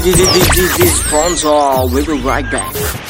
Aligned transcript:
this, 0.00 0.16
this, 0.16 0.56
this, 0.56 0.76
this 0.76 1.06
sponsor. 1.06 1.48
We'll 1.92 2.06
be 2.06 2.22
right 2.22 2.50
back. 2.50 3.05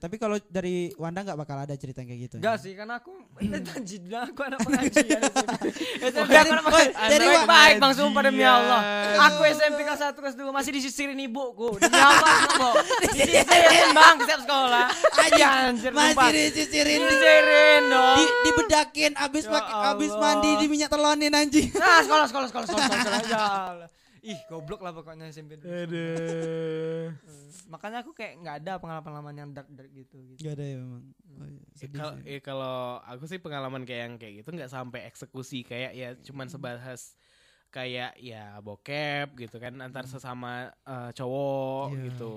Tapi 0.00 0.16
kalau 0.16 0.40
dari 0.42 0.96
Wanda 0.96 1.20
nggak 1.20 1.36
bakal 1.36 1.60
ada 1.60 1.76
cerita 1.76 2.00
kayak 2.00 2.20
gitu. 2.24 2.36
Enggak 2.40 2.56
sih, 2.56 2.72
karena 2.72 2.96
aku 2.96 3.12
tajid 3.36 4.00
aku 4.08 4.40
anak 4.42 4.58
pengajian. 4.58 5.20
SMP 6.00 6.30
Dari- 6.30 6.40
aku 6.40 6.52
anak 6.56 6.64
pengajian. 6.64 6.96
dari 7.04 7.26
Baik, 7.28 7.44
baik 7.44 7.74
Bang 7.76 7.92
sumpah 7.92 8.22
demi. 8.24 8.40
Allah. 8.40 8.80
Aku 9.28 9.44
SMP 9.44 9.78
kelas 9.82 10.00
1 10.02 10.16
kelas 10.16 10.34
2 10.34 10.48
masih 10.50 10.72
disisirin 10.72 11.20
ibuku. 11.20 11.76
Demi 11.76 12.00
Allah, 12.00 12.32
Bang. 12.56 12.74
Disisirin 13.12 13.88
Bang 13.92 14.16
setiap 14.18 14.40
sekolah. 14.42 14.86
Aja 15.20 15.46
anjir 15.68 15.92
Masih 15.92 16.32
disisirin 16.48 16.96
Disisirin 16.98 17.82
dong. 17.86 18.16
di 18.16 18.24
dibedakin 18.42 19.12
abis 19.14 19.44
Ya 19.44 19.52
pakai 19.52 19.74
abis 19.92 20.12
mandi 20.14 20.50
di 20.56 20.66
minyak 20.66 20.88
telonin 20.88 21.28
anjing. 21.30 21.68
Nah, 21.76 22.00
sekolah 22.00 22.24
sekolah 22.24 22.46
sekolah 22.48 22.66
sekolah 22.66 22.86
sekolah. 22.88 23.00
sekolah. 23.04 23.20
Ya 23.28 23.40
Allah. 23.68 23.88
Ih, 24.20 24.36
goblok 24.46 24.80
lah 24.80 24.92
pokoknya 24.92 25.28
SMP. 25.28 25.56
dulu. 25.56 25.72
Aduh. 25.72 27.08
Makanya 27.68 28.04
aku 28.04 28.12
kayak 28.12 28.36
nggak 28.38 28.56
ada 28.60 28.72
pengalaman-pengalaman 28.76 29.34
yang 29.34 29.50
dark 29.50 29.68
dark 29.70 29.88
gitu 29.90 30.20
gitu. 30.28 30.40
Gak 30.42 30.60
ada 30.60 30.64
ya 30.66 30.76
memang. 30.76 31.02
Oh, 31.40 31.46
iya, 31.46 31.62
Eh, 31.62 31.78
sedih 31.78 32.40
Kalau 32.42 33.00
eh, 33.00 33.08
aku 33.08 33.24
sih 33.24 33.38
pengalaman 33.38 33.82
kayak 33.82 34.00
yang 34.04 34.14
kayak 34.16 34.34
gitu 34.42 34.48
nggak 34.52 34.68
sampai 34.68 35.06
eksekusi 35.06 35.64
kayak 35.64 35.92
ya 35.94 36.08
cuman 36.20 36.46
sebahas 36.46 37.16
kayak 37.70 38.18
ya 38.18 38.58
bokep 38.58 39.38
gitu 39.38 39.56
kan 39.56 39.78
antar 39.78 40.04
sesama 40.04 40.68
eh, 40.84 41.10
cowok 41.12 41.86
Iya. 41.90 42.02
gitu. 42.10 42.34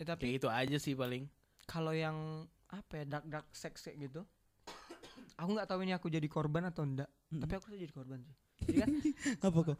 Ya, 0.00 0.04
tapi 0.08 0.20
Kayak 0.26 0.34
itu 0.34 0.48
aja 0.50 0.76
sih 0.80 0.94
paling. 0.94 1.24
kalau 1.62 1.94
yang 1.94 2.16
apa 2.66 2.98
ya 2.98 3.04
dark 3.06 3.26
dark 3.28 3.46
sex 3.52 3.78
kayak 3.80 4.10
gitu 4.10 4.26
aku 5.34 5.48
nggak 5.52 5.68
tahu 5.68 5.84
ini 5.84 5.92
aku 5.92 6.08
jadi 6.08 6.24
korban 6.26 6.66
atau 6.66 6.82
enggak 6.82 7.06
Mm-mm. 7.28 7.38
tapi 7.38 7.52
aku 7.54 7.66
tuh 7.70 7.78
jadi 7.78 7.92
korban 7.92 8.18
sih 8.18 8.34
apa 9.46 9.58
kok? 9.66 9.76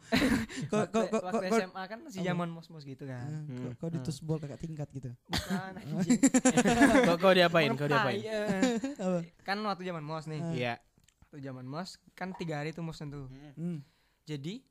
Kok 0.67 0.85
kok 0.85 1.05
kok 1.05 1.21
kok 1.21 1.31
kok 1.31 1.43
SMA 1.51 1.83
kan 1.83 1.97
masih 1.99 2.19
apa? 2.19 2.27
zaman 2.27 2.47
mos 2.49 2.67
mos 2.67 2.83
gitu 2.83 3.03
kan 3.03 3.23
Eh, 3.23 3.39
Hmm. 3.45 3.57
kok- 3.63 3.75
kok 3.77 3.89
ditusbol 3.91 4.37
kakak 4.37 4.59
tingkat 4.59 4.87
gitu. 4.89 5.09
bukan 5.25 5.73
anjing. 5.79 6.19
kau 7.03 7.15
kau 7.17 7.31
diapain? 7.31 7.69
Kau 7.71 7.85
Orang 7.85 7.91
diapain? 8.09 8.19
Apa? 8.97 9.19
kan 9.41 9.57
waktu 9.61 9.83
zaman 9.83 10.01
mos 10.01 10.25
nih 10.25 10.39
Ah. 10.39 10.51
Iya. 10.51 10.73
waktu 11.23 11.37
zaman 11.41 11.65
mos 11.65 11.89
kan 12.11 12.31
tiga 12.31 12.57
hari 12.57 12.71
tuh 12.71 12.81
mos 12.81 12.97
tuh 12.97 13.27
Hmm. 13.53 13.81
jadi 14.23 14.61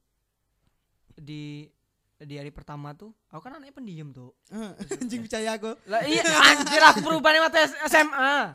di 1.15 1.69
di 2.19 2.35
hari 2.35 2.49
pertama 2.49 2.95
tuh 2.95 3.11
aku 3.27 3.43
kan 3.43 3.59
anaknya 3.59 3.75
pendiam 3.75 4.09
tuh 4.11 4.31
Anjing 4.49 5.23
percaya 5.23 5.53
aku. 5.53 5.75
lah 5.85 6.01
iya 6.03 6.23
anjir 6.23 6.79
aku 6.81 7.03
berubah 7.03 7.31
nih 7.31 7.43
waktu 7.43 7.59
SMA 7.85 8.55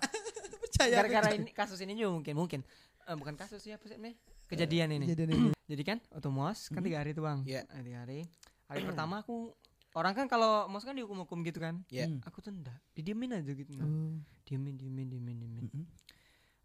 Percaya. 0.57 0.95
gara-gara 0.97 1.29
ini 1.33 1.51
kasus 1.51 1.79
ini 1.79 1.93
juga 1.93 2.11
mungkin 2.13 2.33
mungkin 2.33 2.61
Eh, 3.03 3.15
bukan 3.15 3.35
kasus 3.35 3.59
sih 3.59 3.71
apa 3.71 3.83
sih 3.85 3.95
ini 3.95 4.11
kejadian 4.47 4.89
ini 4.93 5.05
Kejadian 5.05 5.29
ini. 5.31 5.49
Jadi 5.71 5.83
kan 5.83 5.97
waktu 6.09 6.29
mos 6.29 6.59
kan 6.67 6.79
tiga 6.79 6.99
hari 6.99 7.11
tuh 7.11 7.21
bang. 7.21 7.43
Iya. 7.43 7.61
Eh, 7.67 7.81
Tiga 7.81 7.97
hari. 8.01 8.19
Hari 8.65 8.81
pertama 8.83 9.19
aku 9.19 9.51
orang 9.93 10.13
kan 10.13 10.25
kalau 10.25 10.67
mos 10.67 10.81
kan 10.81 10.93
dihukum-hukum 10.93 11.43
gitu 11.43 11.59
kan. 11.59 11.83
Iya. 11.87 12.07
Hmm. 12.07 12.19
Aku 12.23 12.39
tuh 12.39 12.51
enggak. 12.51 12.79
Didiemin 12.93 13.31
aja 13.33 13.47
gitu. 13.49 13.71
Oh. 13.75 14.15
Diemin, 14.43 14.75
diemin, 14.75 15.07
diemin, 15.07 15.35
diemin. 15.37 15.63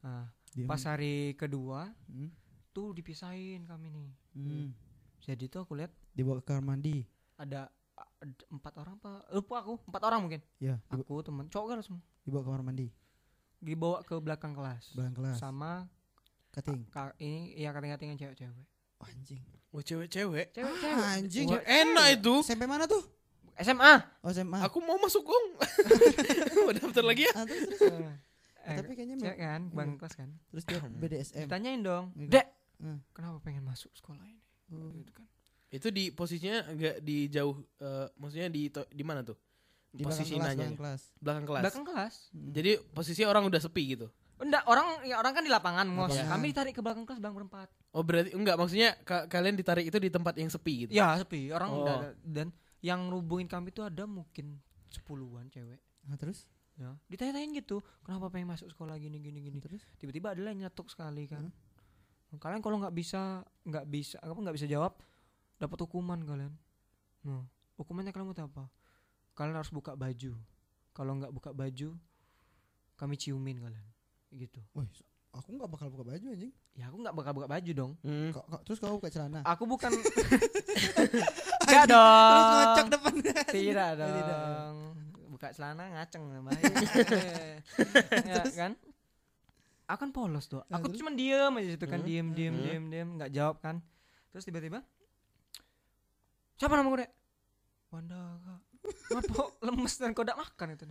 Nah, 0.00 0.26
Diam. 0.50 0.66
pas 0.66 0.82
hari 0.82 1.34
kedua 1.34 1.90
Hmm. 2.06 2.30
tuh 2.70 2.90
dipisahin 2.90 3.62
kami 3.64 3.90
nih. 3.90 4.08
Hmm. 4.32 4.70
Jadi 5.18 5.46
tuh 5.46 5.62
aku 5.62 5.74
lihat 5.74 5.90
Dibawa 6.10 6.38
ke 6.38 6.46
kamar 6.48 6.62
mandi. 6.68 7.06
ada, 7.36 7.70
ada 8.18 8.44
empat 8.48 8.74
orang 8.76 8.94
apa? 8.96 9.22
Lupa 9.30 9.60
aku. 9.60 9.78
Empat 9.84 10.02
orang 10.04 10.20
mungkin. 10.20 10.40
Ya, 10.58 10.78
dibawa, 10.84 11.02
Aku 11.02 11.14
temen 11.22 11.46
cowok 11.48 11.66
kan 11.68 11.78
semua. 11.80 12.02
dibawa 12.22 12.42
ke 12.42 12.48
kamar 12.48 12.62
mandi. 12.64 12.86
Dibawa 13.58 13.98
ke 14.02 14.14
belakang 14.16 14.52
kelas. 14.52 14.90
Belakang 14.92 15.14
kelas. 15.16 15.36
Sama 15.38 15.86
Kating. 16.52 16.84
ka- 16.86 17.16
ini 17.18 17.56
ya 17.56 17.70
kating-katingan 17.70 18.16
cewek-cewek. 18.16 18.64
Oh, 18.98 19.06
anjing. 19.06 19.40
Oh 19.70 19.80
cewek-cewek. 19.80 20.52
Cewek-cewek. 20.52 21.04
Anjing. 21.10 21.46
Wah, 21.48 21.62
enak 21.62 22.06
itu. 22.14 22.34
SMP 22.42 22.64
mana 22.64 22.84
tuh? 22.84 23.00
SMA. 23.54 23.94
Oh, 24.20 24.30
SMA. 24.30 24.58
Aku 24.62 24.78
mau 24.78 24.96
masuk 24.96 25.22
gong. 25.22 25.46
Mau 26.58 26.72
daftar 26.78 27.02
lagi 27.02 27.24
ya? 27.24 27.32
Ah, 27.34 27.44
terus, 27.44 27.68
terus. 27.70 27.82
Eh, 27.82 28.14
Eh, 28.62 28.78
tapi 28.78 28.94
kayaknya 28.94 29.16
cewek 29.18 29.38
kan, 29.38 29.60
iya. 29.60 29.74
bang 29.74 29.90
kelas 29.96 30.14
kan. 30.14 30.28
terus 30.46 30.62
dia 30.64 30.78
BDSM. 30.78 31.44
Ditanyain 31.44 31.80
dong, 31.80 32.04
Iya. 32.14 32.28
Dek, 32.30 32.46
Hmm. 32.78 32.98
kenapa 33.10 33.38
pengen 33.40 33.62
masuk 33.62 33.90
sekolah 33.92 34.22
ini? 34.22 34.38
Oh. 34.68 34.86
Gitu 34.92 35.10
kan. 35.10 35.26
Itu 35.68 35.88
di 35.88 36.10
posisinya 36.10 36.68
agak 36.68 37.00
di 37.00 37.26
jauh 37.26 37.58
eh, 37.76 38.06
maksudnya 38.14 38.46
di 38.46 38.66
di 38.70 39.02
mana 39.02 39.22
tuh? 39.22 39.34
Di 39.88 40.00
belakang 40.00 40.14
Posisi 40.14 40.32
kelas, 40.32 40.46
nanya. 40.46 40.56
belakang 40.62 40.78
kelas. 40.78 41.02
Belakang 41.18 41.44
kelas. 41.44 41.62
Belakang 41.62 41.84
kelas. 41.84 42.14
Hmm. 42.30 42.50
Jadi 42.50 42.70
posisinya 42.88 43.28
orang 43.28 43.44
udah 43.46 43.60
sepi 43.60 43.82
gitu. 43.88 44.06
Enggak, 44.42 44.66
orang 44.66 45.06
ya 45.06 45.16
orang 45.16 45.32
kan 45.32 45.42
di 45.42 45.48
lapangan, 45.48 45.86
Mos. 45.86 46.10
Lapangan. 46.10 46.28
Kami 46.28 46.44
ditarik 46.50 46.74
ke 46.74 46.82
belakang 46.82 47.04
kelas 47.04 47.18
bang 47.18 47.30
berempat. 47.30 47.68
Oh 47.90 48.02
berarti 48.02 48.30
enggak 48.32 48.58
maksudnya 48.58 48.98
ka- 49.00 49.26
kalian 49.26 49.54
ditarik 49.54 49.86
itu 49.86 49.96
di 49.96 50.10
tempat 50.10 50.34
yang 50.34 50.50
sepi 50.50 50.84
gitu. 50.84 50.90
Ya, 50.90 51.14
sepi. 51.14 51.48
Orang 51.48 51.70
Oh. 51.70 51.80
udah 51.80 51.96
dan 52.20 52.50
yang 52.80 53.06
rubungin 53.06 53.46
kami 53.46 53.70
itu 53.70 53.80
ada 53.80 54.02
mungkin 54.02 54.58
sepuluhan 54.88 55.46
cewek. 55.46 55.78
Ah, 56.04 56.18
terus? 56.18 56.50
Ya, 56.74 56.96
ditanya-tanyain 57.06 57.52
gitu, 57.54 57.78
kenapa 58.02 58.26
pengen 58.26 58.48
masuk 58.48 58.66
sekolah 58.66 58.96
gini 58.96 59.20
gini 59.20 59.38
gini. 59.40 59.60
Terus? 59.60 59.84
Tiba-tiba 59.96 60.32
ada 60.32 60.40
yang 60.42 60.58
nyetuk 60.58 60.88
sekali 60.88 61.28
kan. 61.28 61.52
Kalian 62.32 62.58
kalau 62.58 62.80
nggak 62.80 62.90
bisa 62.90 63.44
nggak 63.62 63.86
bisa 63.86 64.16
apa 64.18 64.34
nggak 64.34 64.56
bisa 64.56 64.64
jawab 64.64 64.96
dapat 65.56 65.78
hukuman 65.78 66.16
kalian. 66.18 66.56
Nah, 67.22 67.44
hukumannya 67.76 68.10
kalian 68.10 68.26
mau 68.26 68.34
tahu 68.34 68.48
apa? 68.48 68.64
Kalian 69.32 69.54
harus 69.54 69.68
buka 69.68 69.92
baju. 69.92 70.32
Kalau 70.90 71.12
nggak 71.14 71.30
buka 71.30 71.52
baju, 71.52 71.92
kami 72.96 73.14
ciumin 73.14 73.60
kalian. 73.60 73.86
Gitu. 74.32 74.60
Woi, 74.72 74.88
aku 75.30 75.48
nggak 75.50 75.68
bakal 75.68 75.88
buka 75.88 76.04
baju 76.06 76.26
anjing. 76.26 76.52
Ya 76.72 76.88
aku 76.88 76.96
nggak 76.98 77.14
bakal 77.14 77.32
buka 77.32 77.46
baju 77.46 77.70
dong. 77.70 77.92
Hmm. 78.00 78.32
Kok- 78.32 78.46
kok- 78.48 78.62
terus 78.64 78.78
kau 78.78 78.96
buka 78.96 79.08
celana. 79.08 79.40
Aku 79.44 79.64
bukan 79.64 79.92
Enggak 81.62 81.84
dong. 81.86 82.32
Terus 82.32 82.46
ngocok 82.48 82.86
depan. 82.88 83.12
Tidak 83.46 83.90
Oh, 83.92 84.08
tidak. 84.16 84.36
dong. 84.38 84.76
Buka 85.28 85.48
celana 85.50 85.84
ngaceng 85.90 86.22
bahaya. 86.42 86.64
ya 88.30 88.42
kan? 88.50 88.72
Aku 89.84 89.98
kan 89.98 90.10
polos 90.10 90.46
tuh. 90.46 90.64
Nah, 90.66 90.78
Aku 90.78 90.88
terus? 90.88 90.98
cuma 90.98 91.12
diem 91.12 91.52
aja 91.52 91.68
situ 91.70 91.84
kan, 91.84 92.00
Hmm, 92.00 92.08
diem 92.08 92.26
diem 92.32 92.54
hmm. 92.54 92.62
diem 92.62 92.84
diem 92.88 93.08
nggak 93.16 93.30
jawab 93.30 93.56
kan. 93.58 93.80
Terus 94.30 94.44
tiba-tiba 94.44 94.80
Siapa 96.54 96.72
nama 96.72 96.86
gue, 96.86 97.02
Dek? 97.02 97.10
Wanda, 97.90 98.38
Kak. 98.38 98.60
Ngapa 99.10 99.42
lemes 99.62 99.94
dan 99.96 100.14
kau 100.14 100.22
tidak 100.22 100.38
makan 100.38 100.68
itu? 100.72 100.84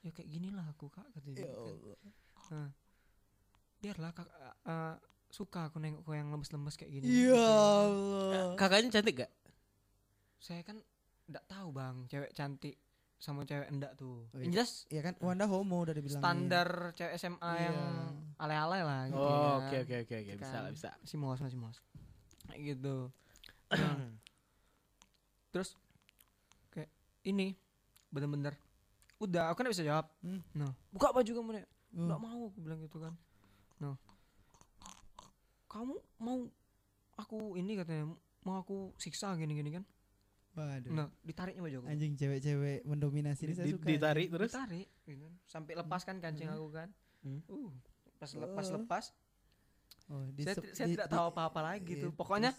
Ya 0.00 0.10
kayak 0.10 0.28
gini 0.28 0.48
lah 0.48 0.64
aku, 0.66 0.88
Kak, 0.88 1.04
kata 1.06 1.28
dia. 1.28 1.44
Ya 1.44 1.94
kan. 1.94 2.10
Nah, 2.50 2.68
biarlah 3.78 4.10
Kak 4.10 4.26
eh, 4.64 4.96
suka 5.26 5.60
aku 5.64 5.78
nengok 5.78 6.02
kau 6.02 6.12
yang 6.12 6.28
lemes-lemes 6.28 6.74
kayak 6.74 6.90
gini. 6.92 7.06
Ya 7.06 7.30
Gitu. 7.30 7.38
Allah. 7.38 8.54
Kakaknya 8.54 8.90
cantik 8.92 9.16
gak? 9.18 9.32
saya 10.38 10.64
kan 10.64 10.80
enggak 11.28 11.44
tahu 11.46 11.68
bang 11.70 11.96
cewek 12.06 12.32
cantik 12.32 12.80
sama 13.14 13.44
cewek 13.44 13.68
enggak 13.68 13.92
tuh 13.94 14.24
Oh, 14.26 14.40
iya. 14.40 14.48
jelas 14.50 14.88
Iya 14.88 15.04
kan 15.04 15.14
Wanda 15.20 15.44
homo 15.44 15.84
udah 15.84 15.92
dibilang. 15.92 16.16
standar 16.16 16.68
cewek 16.90 17.12
SMA 17.14 17.36
Iya. 17.52 17.60
yang 17.62 17.78
alay-alay 18.34 18.80
lah 18.80 19.00
gitu 19.06 19.20
Oh, 19.20 19.28
kan. 19.60 19.68
oke 19.68 19.76
oke 19.78 19.94
oke 20.00 20.14
oke 20.16 20.32
bisa 20.34 20.48
Kan. 20.50 20.62
lah 20.62 20.72
bisa. 20.72 20.90
masih 20.96 21.18
mos 21.20 21.38
masih 21.38 21.58
mos 21.58 21.76
kayak 22.46 22.60
gitu 22.72 22.96
Nah, 23.76 24.16
terus 25.50 25.76
kayak 26.70 26.88
ini 27.22 27.52
bener-bener 28.08 28.56
udah 29.18 29.52
aku 29.52 29.60
kan 29.60 29.68
bisa 29.68 29.84
jawab 29.84 30.08
Hmm. 30.18 30.40
nah 30.52 30.72
buka 30.88 31.12
baju 31.12 31.30
kamu 31.30 31.50
nih 31.52 31.66
Oh. 32.00 32.06
nggak 32.06 32.20
mau 32.20 32.40
aku 32.46 32.58
bilang 32.58 32.80
gitu 32.80 32.96
kan 32.96 33.14
nah 33.78 33.94
kamu 35.66 35.94
mau 36.18 36.38
aku 37.14 37.54
ini 37.54 37.76
katanya 37.76 38.10
mau 38.40 38.56
aku 38.58 38.76
siksa 38.96 39.36
gini-gini 39.36 39.70
kan 39.72 39.84
Waduh. 40.50 40.90
nah 40.90 41.06
ditariknya 41.20 41.62
baju 41.62 41.76
aku 41.78 41.86
Anjing 41.88 42.12
cewek-cewek 42.14 42.82
mendominasi 42.82 43.42
ini 43.44 43.46
Di- 43.46 43.54
saya 43.54 43.66
di- 43.66 43.72
suka. 43.72 43.86
ditarik 43.86 44.28
terus. 44.28 44.50
ditarik 44.50 44.88
gitu 45.04 45.22
kan. 45.22 45.34
sampai 45.46 45.72
lepas 45.74 46.00
kan 46.02 46.16
kancing 46.18 46.48
aku 46.48 46.68
kan 46.70 46.88
Hmm. 47.20 47.44
uh 47.46 47.70
pas 48.16 48.30
lepas 48.30 48.66
Oh. 48.66 48.74
lepas 48.76 49.04
Oh, 50.08 50.26
di 50.26 50.42
saya, 50.42 50.56
di- 50.56 50.90
tidak 50.90 51.06
di- 51.06 51.12
tahu 51.12 51.24
apa-apa 51.30 51.60
lagi 51.62 51.92
iya, 51.92 52.02
tuh 52.02 52.10
pokoknya 52.10 52.50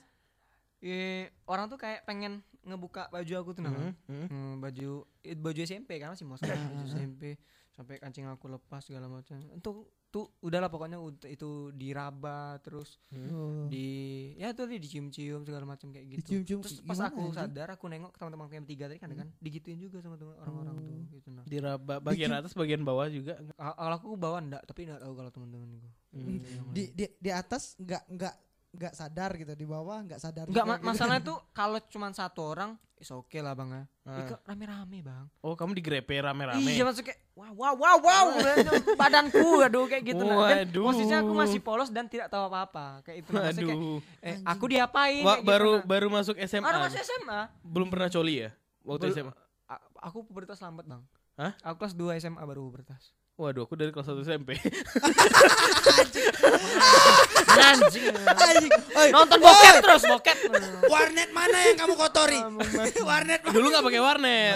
eh, 0.80 1.27
orang 1.45 1.68
tuh 1.68 1.75
kayak 1.75 2.06
pengen 2.06 2.39
ngebuka 2.62 3.10
baju 3.10 3.33
aku 3.36 3.51
tuh 3.51 3.62
nah 3.62 3.74
Hmm, 3.74 3.92
hmm. 4.07 4.25
Hmm, 4.25 4.54
baju 4.57 4.89
eh, 5.19 5.36
baju 5.36 5.60
SMP 5.60 5.98
kan 5.98 6.10
masih 6.10 6.24
mau 6.24 6.38
baju. 6.38 6.88
SMP 6.88 7.36
sampai 7.81 7.98
kancing 7.98 8.25
aku 8.25 8.45
lepas 8.48 8.80
segala 8.80 9.06
macam 9.06 9.42
itu 9.42 9.72
tuh 10.07 10.28
udahlah 10.39 10.68
pokoknya 10.68 11.00
itu 11.25 11.50
diraba 11.72 12.60
terus 12.60 13.00
Oh. 13.31 13.66
di 13.66 13.88
ya 14.36 14.51
tuh 14.51 14.68
dicium-cium 14.68 15.42
segala 15.42 15.66
macam 15.66 15.89
kayak 15.89 16.06
gitu 16.06 16.19
Dicium-cium 16.22 16.60
terus 16.62 16.78
pas 16.81 17.00
aku 17.01 17.25
anjing? 17.25 17.33
sadar 17.33 17.68
aku 17.72 17.88
nengok 17.88 18.12
ke 18.12 18.18
teman-teman 18.18 18.51
yang 18.54 18.68
tiga 18.68 18.86
tadi 18.86 19.00
kan 19.00 19.10
kan 19.10 19.28
digituin 19.38 19.80
juga 19.80 19.98
sama 20.00 20.16
teman 20.16 20.36
orang-orang 20.38 20.75
tuh 20.78 20.94
Oh. 20.94 21.04
gitu 21.10 21.30
nah 21.30 21.44
Diraba 21.44 21.95
bagian 22.00 22.31
atas 22.33 22.54
bagian 22.54 22.81
bawah 22.81 23.07
juga. 23.07 23.39
Kalau 23.51 23.95
aku 23.95 24.13
bawa 24.13 24.38
enggak 24.39 24.62
tapi 24.63 24.83
enggak 24.83 25.00
tahu 25.00 25.13
kalau 25.16 25.31
teman-temanku 25.31 25.89
Hmm. 26.12 26.44
di 26.69 26.92
di 26.92 27.07
di 27.10 27.31
atas 27.31 27.74
nggak 27.78 28.04
nggak 28.06 28.36
nggak 28.72 28.94
sadar 28.94 29.31
gitu 29.33 29.51
di 29.54 29.63
bawah 29.63 30.00
nggak 30.01 30.19
sadar 30.19 30.44
Enggak 30.45 30.60
juga 30.60 30.68
ma- 30.69 30.78
gitu. 30.78 30.88
masalah 30.88 31.16
itu 31.18 31.33
kalau 31.57 31.80
cuma 31.88 32.07
satu 32.12 32.42
orang 32.45 32.72
is 32.95 33.10
oke 33.10 33.33
lah 33.36 33.51
bang 33.51 33.69
ya. 33.72 33.83
Ah. 34.06 34.38
Rame-rame 34.45 35.01
bang. 35.01 35.25
Oh 35.39 35.56
kamu 35.56 35.74
digrepe 35.74 36.13
rame-rame. 36.13 36.68
Iya 36.68 36.83
maksudnya 36.83 37.16
wow 37.51 37.75
wow 37.75 37.98
wow 38.00 38.25
badanku 38.95 39.62
aduh 39.62 39.86
kayak 39.86 40.03
gitu 40.07 40.24
nah. 40.24 40.63
Dan 40.63 40.71
posisinya 40.71 41.18
aku 41.19 41.33
masih 41.33 41.59
polos 41.59 41.89
dan 41.89 42.06
tidak 42.06 42.27
tahu 42.27 42.48
apa-apa 42.48 43.03
kayak 43.03 43.24
itu 43.24 43.30
nah. 43.31 43.45
Maksudnya 43.45 43.68
kayak, 43.68 43.80
Aduh. 43.80 44.00
eh, 44.24 44.36
aku 44.44 44.65
diapain 44.68 45.21
Wah, 45.21 45.36
kayak 45.36 45.44
gitu, 45.44 45.50
baru 45.51 45.71
nah. 45.71 45.83
baru 45.83 46.07
masuk 46.09 46.36
SMA. 46.42 46.65
Baru 46.65 46.77
masuk 46.81 47.00
SMA 47.01 47.39
Belum 47.62 47.88
pernah 47.88 48.07
coli 48.07 48.36
ya? 48.42 48.50
Waktu 48.81 49.03
Belum- 49.06 49.18
SMA. 49.30 49.33
Aku 50.01 50.25
pubertas 50.25 50.57
lambat 50.59 50.89
bang 50.89 51.01
Hah? 51.38 51.51
aku 51.63 51.75
kelas 51.80 51.94
2 51.94 52.19
SMA 52.19 52.42
baru 52.42 52.65
pubertas 52.65 53.13
Waduh, 53.42 53.66
aku 53.66 53.74
dari 53.74 53.90
kelas 53.90 54.06
1 54.06 54.22
SMP. 54.22 54.54
anjing 57.52 58.72
nonton 59.12 59.38
bokep 59.38 59.76
terus 59.84 60.04
bokep 60.08 60.38
warnet 60.88 61.30
mana 61.34 61.58
yang 61.66 61.78
kamu 61.78 61.94
kotori? 61.98 62.40
warnet 63.10 63.42
mana? 63.44 63.54
Dulu 63.54 63.66
nggak 63.70 63.86
pakai 63.86 64.02
warnet. 64.02 64.56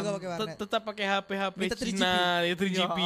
Tetap 0.55 0.81
pakai 0.85 1.05
HP 1.05 1.29
HP 1.33 1.57
Minta 1.59 1.75
3GP. 1.75 1.89
Cina, 1.97 2.13
ya 2.45 2.53
3GP. 2.55 2.99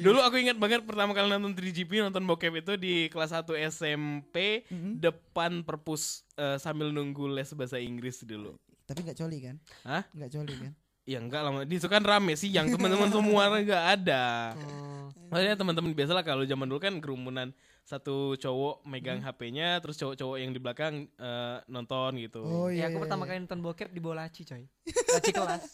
Dulu 0.00 0.18
aku 0.22 0.36
ingat 0.38 0.56
banget 0.56 0.80
pertama 0.86 1.12
kali 1.12 1.28
nonton 1.28 1.54
3GP 1.54 1.90
nonton 2.06 2.22
bokep 2.24 2.54
itu 2.62 2.72
di 2.78 2.94
kelas 3.10 3.34
1 3.34 3.58
SMP 3.68 4.66
Mhm. 4.70 5.02
depan 5.02 5.66
perpus 5.66 6.22
eh, 6.34 6.56
sambil 6.58 6.90
nunggu 6.90 7.26
les 7.26 7.50
bahasa 7.52 7.76
Inggris 7.78 8.22
dulu. 8.22 8.54
Tapi 8.84 9.00
nggak 9.02 9.18
coli 9.18 9.38
kan? 9.40 9.56
Hah? 9.82 10.02
Nggak 10.12 10.30
coli 10.30 10.54
kan? 10.60 10.72
Ya 11.04 11.20
enggak 11.20 11.40
lama. 11.40 11.62
Di 11.62 11.76
situ 11.76 11.86
kan 11.86 12.00
rame 12.00 12.32
sih 12.32 12.48
yang 12.48 12.66
teman-teman 12.66 13.12
semua 13.14 13.52
nggak 13.52 13.84
ada. 14.00 14.56
Oh. 14.56 15.12
Maksudnya 15.28 15.56
teman-teman 15.56 15.92
biasalah 15.92 16.22
kalau 16.22 16.44
zaman 16.44 16.64
dulu 16.64 16.78
kan 16.78 16.96
kerumunan 16.96 17.52
satu 17.84 18.32
cowok 18.34 18.80
megang 18.84 19.20
HP-nya 19.20 19.76
terus 19.78 19.98
cowok-cowok 19.98 20.36
yang 20.38 20.50
di 20.50 20.58
belakang 20.58 21.04
eh, 21.10 21.56
nonton 21.66 22.16
gitu. 22.16 22.40
Oh 22.40 22.68
ya 22.68 22.80
iya. 22.80 22.84
aku 22.86 22.96
iya, 22.96 23.02
pertama 23.04 23.22
iya. 23.22 23.28
kali 23.30 23.38
nonton 23.44 23.60
bokep 23.60 23.88
di 23.90 24.00
bawah 24.00 24.24
laci 24.24 24.42
coy 24.42 24.64
laci 25.10 25.30
kelas 25.30 25.64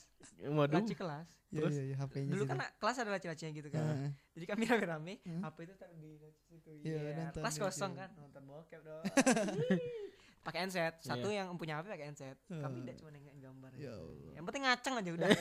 Waduh. 0.40 0.80
laci 0.80 0.94
kelas 0.96 1.28
Iya 1.50 1.60
Terus? 1.60 1.72
iya 1.72 1.82
iya 1.84 1.96
HP-nya. 1.98 2.30
dulu 2.30 2.42
sih 2.42 2.48
kan 2.48 2.58
kelas 2.78 2.96
ada 2.98 3.10
laci-lacinya 3.10 3.52
gitu 3.52 3.68
kan 3.68 3.82
Heeh. 3.84 4.10
jadi 4.32 4.44
kami 4.48 4.62
rame-rame 4.64 5.14
Hmm. 5.22 5.42
HP 5.44 5.56
itu 5.62 5.74
taruh 5.76 5.98
di 5.98 6.10
laci 6.16 6.42
situ 6.48 6.70
Iya, 6.80 6.96
Iya, 6.96 7.12
nonton 7.20 7.40
kelas 7.42 7.54
gitu. 7.54 7.64
kosong 7.64 7.92
kan 7.94 8.10
nonton 8.16 8.42
bokep 8.42 8.80
dong 8.80 9.02
pakai 10.40 10.58
handset 10.62 10.94
satu 10.98 11.28
Iya. 11.28 11.44
yang 11.44 11.54
punya 11.54 11.76
HP 11.76 11.86
pakai 11.90 12.06
handset 12.06 12.36
kami 12.48 12.80
tidak 12.82 12.96
cuma 12.96 13.10
nengok 13.10 13.34
gambar 13.36 13.70
Ya 13.74 13.92
Allah. 13.92 14.32
yang 14.32 14.44
penting 14.44 14.62
ngaceng 14.62 14.94
aja 14.96 15.10
udah 15.10 15.28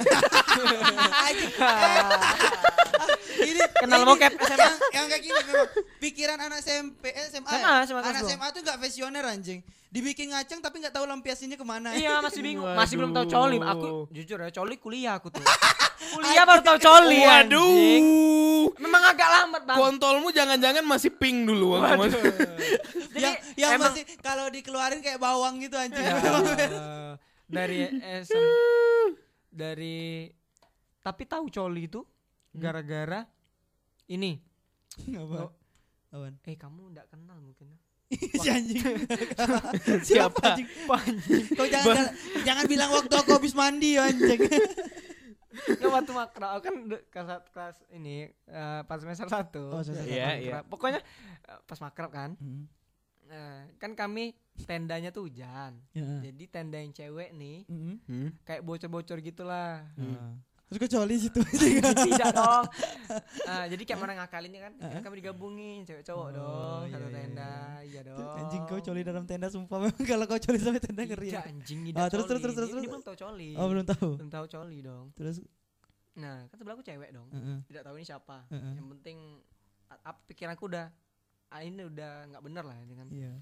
Ini 3.39 3.61
kenal 3.73 4.03
bokep 4.03 4.33
SMA 4.35 4.59
yang, 4.59 4.75
yang 4.91 5.05
kayak 5.07 5.23
gini 5.23 5.39
memang 5.41 5.69
pikiran 5.97 6.37
anak 6.37 6.59
SMP 6.59 7.07
eh, 7.09 7.27
SMA, 7.29 7.47
SMA, 7.47 7.55
ya? 7.55 7.87
SMA 7.87 8.01
anak. 8.01 8.21
SMA 8.25 8.47
tuh 8.51 8.61
nggak 8.61 8.77
visioner 8.79 9.23
anjing 9.25 9.59
dibikin 9.89 10.29
ngaceng 10.29 10.61
tapi 10.61 10.79
nggak 10.79 10.93
tahu 10.93 11.05
lampiasinnya 11.05 11.57
ke 11.57 11.65
mana 11.65 11.97
iya 11.97 12.21
masih 12.21 12.45
bingung 12.45 12.65
masih 12.79 12.95
belum 12.95 13.11
tahu 13.11 13.25
coli 13.25 13.57
aku 13.57 13.65
Waduh. 13.65 14.05
jujur 14.13 14.37
ya 14.37 14.49
coli 14.53 14.75
kuliah 14.77 15.13
aku 15.17 15.33
tuh 15.33 15.41
kuliah 16.13 16.45
baru 16.45 16.61
tahu 16.61 16.77
coli 16.77 17.19
anjing. 17.21 18.05
Waduh. 18.05 18.65
memang 18.77 19.03
agak 19.03 19.29
lambat 19.29 19.61
bang 19.65 19.77
Kontolmu 19.77 20.29
jangan-jangan 20.29 20.83
masih 20.85 21.11
pink 21.11 21.45
dulu. 21.45 21.77
Waduh. 21.77 22.05
yang, 23.17 23.33
jadi 23.35 23.37
yang 23.61 23.71
emang 23.77 23.93
masih 23.93 24.03
kalau 24.21 24.45
dikeluarin 24.47 25.01
kayak 25.01 25.17
bawang 25.17 25.57
gitu 25.59 25.75
anjing 25.75 26.01
Ya, 26.01 27.17
dari 27.49 27.89
SM 28.21 28.45
dari 29.49 30.29
tapi 31.01 31.25
tahu 31.25 31.49
coli 31.49 31.89
itu 31.89 32.05
gara-gara 32.53 33.25
ini 34.05 34.37
apa 35.17 35.49
Apaan? 36.13 36.33
eh 36.45 36.57
kamu 36.57 36.93
nggak 36.93 37.07
kenal 37.09 37.37
mungkin 37.41 37.73
si 38.11 38.47
anjing 38.47 38.81
Siapa? 40.07 40.57
anjing 40.57 40.65
kau 41.51 41.65
jangan 41.65 42.09
jangan 42.41 42.65
bilang 42.65 42.89
waktu 42.91 43.13
aku 43.13 43.31
habis 43.31 43.53
mandi 43.53 43.95
ya 43.95 44.05
anjing 44.05 44.41
nggak 45.69 45.91
waktu 45.91 46.11
makrab 46.11 46.49
aku 46.51 46.63
kan 46.63 46.75
kelas 47.05 47.29
kelas 47.49 47.77
ini 47.91 48.25
eh, 48.45 48.81
pas 48.83 48.97
semester 48.97 49.27
satu 49.27 49.63
Oh, 49.71 49.81
semester 49.81 50.05
satu. 50.05 50.09
Iya, 50.09 50.25
Makrab. 50.27 50.41
iya. 50.41 50.57
pokoknya 50.63 50.99
eh, 51.43 51.59
pas 51.63 51.79
makrab 51.79 52.09
kan 52.09 52.29
Hmm. 52.35 52.65
eh, 53.27 53.61
kan 53.77 53.91
kami 53.93 54.33
tendanya 54.59 55.09
tuh 55.09 55.25
hujan 55.25 55.77
Ya. 55.91 56.05
jadi 56.23 56.43
tenda 56.49 56.77
yang 56.77 56.91
cewek 56.91 57.29
nih 57.31 57.65
Mm-mm. 57.65 57.95
Hmm. 58.03 58.29
kayak 58.41 58.61
bocor-bocor 58.61 59.19
gitulah 59.19 59.85
Ah. 59.95 60.33
Terus 60.69 60.85
coli 60.87 61.15
situ. 61.17 61.41
Tidak 62.05 62.29
dong. 62.31 62.65
Ah, 63.43 63.65
jadi 63.65 63.81
kayak 63.81 63.97
mana 63.97 64.13
ngakalinnya 64.15 64.61
kan? 64.61 64.73
Kan 64.77 65.01
kami 65.01 65.19
digabungin 65.19 65.81
cewek 65.81 66.05
cowok 66.05 66.27
Oh, 66.27 66.31
dong 66.31 66.81
iya, 66.85 66.93
satu 66.93 67.01
iya, 67.03 67.15
tenda 67.17 67.51
iya. 67.81 68.01
dong. 68.05 68.35
anjing 68.37 68.63
kau 68.63 68.77
coli 68.79 69.01
dalam 69.01 69.23
tenda 69.25 69.47
sumpah. 69.47 69.77
Memang 69.81 70.05
kalau 70.07 70.25
kau 70.25 70.37
coli 70.37 70.57
sampai 70.57 70.77
tenda 70.77 71.01
ngeri 71.03 71.27
Tidak 71.27 71.41
ya. 71.41 71.49
anjing 71.49 71.79
Ah, 71.81 71.87
tidak 71.89 72.05
terus, 72.07 72.25
terus, 72.29 72.39
terus, 72.39 72.55
terus, 72.55 72.55
Dia- 72.63 72.69
terus. 72.71 72.83
dia 72.83 72.91
belum 72.91 73.03
tahu 73.03 73.17
coli. 73.17 73.49
Oh 73.55 73.65
belum 73.67 73.85
tahu. 73.87 74.09
Belum 74.15 74.29
tahu 74.29 74.45
coli 74.47 74.77
dong. 74.79 75.05
Terus? 75.13 75.35
Nah 76.13 76.37
kan 76.45 76.55
sebelahku 76.55 76.83
cewek 76.83 77.09
dong. 77.09 77.27
Heeh. 77.31 77.57
tidak 77.65 77.81
tahu 77.83 77.95
ini 77.95 78.05
siapa. 78.05 78.37
Heeh. 78.47 78.73
yang 78.75 78.87
penting 78.93 79.17
apa 79.89 80.19
pikiranku 80.23 80.63
udah 80.63 80.85
ah, 81.49 81.59
ini 81.59 81.81
udah 81.83 82.11
nggak 82.29 82.43
bener 82.45 82.63
lah 82.63 82.77
ini 82.77 82.93
kan? 82.93 83.07
Iya 83.09 83.33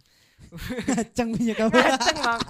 ngacang 0.87 1.27
punya 1.31 1.53
kamu. 1.53 1.71
Ngaceng 1.71 2.17
bang. 2.17 2.41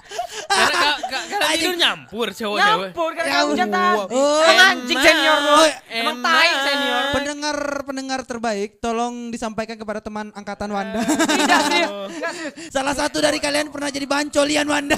Karena 0.47 0.69
ka- 0.71 0.99
ka- 1.01 1.25
karena 1.27 1.45
tidur 1.51 1.75
nyampur 1.75 2.27
cowok-cewek. 2.29 2.61
nyampur 2.87 3.09
kan 3.11 3.23
Ya 3.23 3.33
kamu 3.35 3.51
tadi 3.51 3.97
Oh, 4.07 4.39
Emang 4.39 4.67
anjing 4.69 4.97
senior 4.97 5.37
lu. 5.37 5.51
Oh, 5.51 5.67
emang 5.89 6.17
tai 6.21 6.51
senior. 6.61 7.03
Pendengar 7.11 7.57
pendengar 7.83 8.19
terbaik 8.23 8.69
tolong 8.77 9.27
disampaikan 9.27 9.75
kepada 9.75 9.99
teman 9.99 10.29
angkatan 10.31 10.69
Wanda. 10.69 11.01
Tidak 11.01 11.61
sih. 11.67 11.83
Salah 12.75 12.93
satu 12.93 13.17
dari 13.17 13.37
kalian 13.37 13.67
pernah 13.67 13.89
jadi 13.89 14.05
bahan 14.05 14.29
colian 14.29 14.65
Wanda 14.65 14.95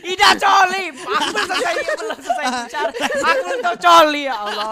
Ida 0.00 0.30
coli, 0.34 0.84
aku 0.88 1.28
belum 1.28 1.46
selesai 1.46 1.74
belum 1.94 2.18
selesai 2.18 2.44
bicara. 2.64 2.90
Aku 3.20 3.40
belum 3.44 3.60
tahu 3.60 3.76
coli 3.78 4.22
ya 4.24 4.36
Allah. 4.40 4.70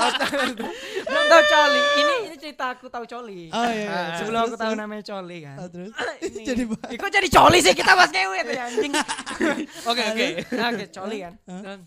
belum 1.05 1.25
tahu 1.27 1.43
coli. 1.45 1.83
Ini 1.95 2.15
ini 2.25 2.37
cerita 2.37 2.65
aku 2.73 2.87
tahu 2.89 3.05
coli. 3.05 3.41
oh 3.49 3.67
iya, 3.67 3.85
iya. 3.85 4.17
Sebelum 4.17 4.39
aku 4.43 4.57
tahu 4.57 4.73
namanya 4.75 5.05
coli 5.05 5.39
kan. 5.45 5.57
Ah, 5.59 5.69
terus? 5.69 5.93
Jadi 6.25 6.63
Ih, 6.87 6.97
kok 7.01 7.09
jadi 7.09 7.29
coli 7.29 7.59
sih 7.59 7.73
kita 7.73 7.93
bahas 7.93 8.09
ngewe 8.09 8.39
tuh 8.41 8.53
ya 8.53 8.63
anjing. 8.65 8.93
Oke, 9.91 10.03
oke. 10.05 10.27
Oke, 10.47 10.85
coli 10.91 11.17
kan. 11.21 11.35
Dan 11.45 11.79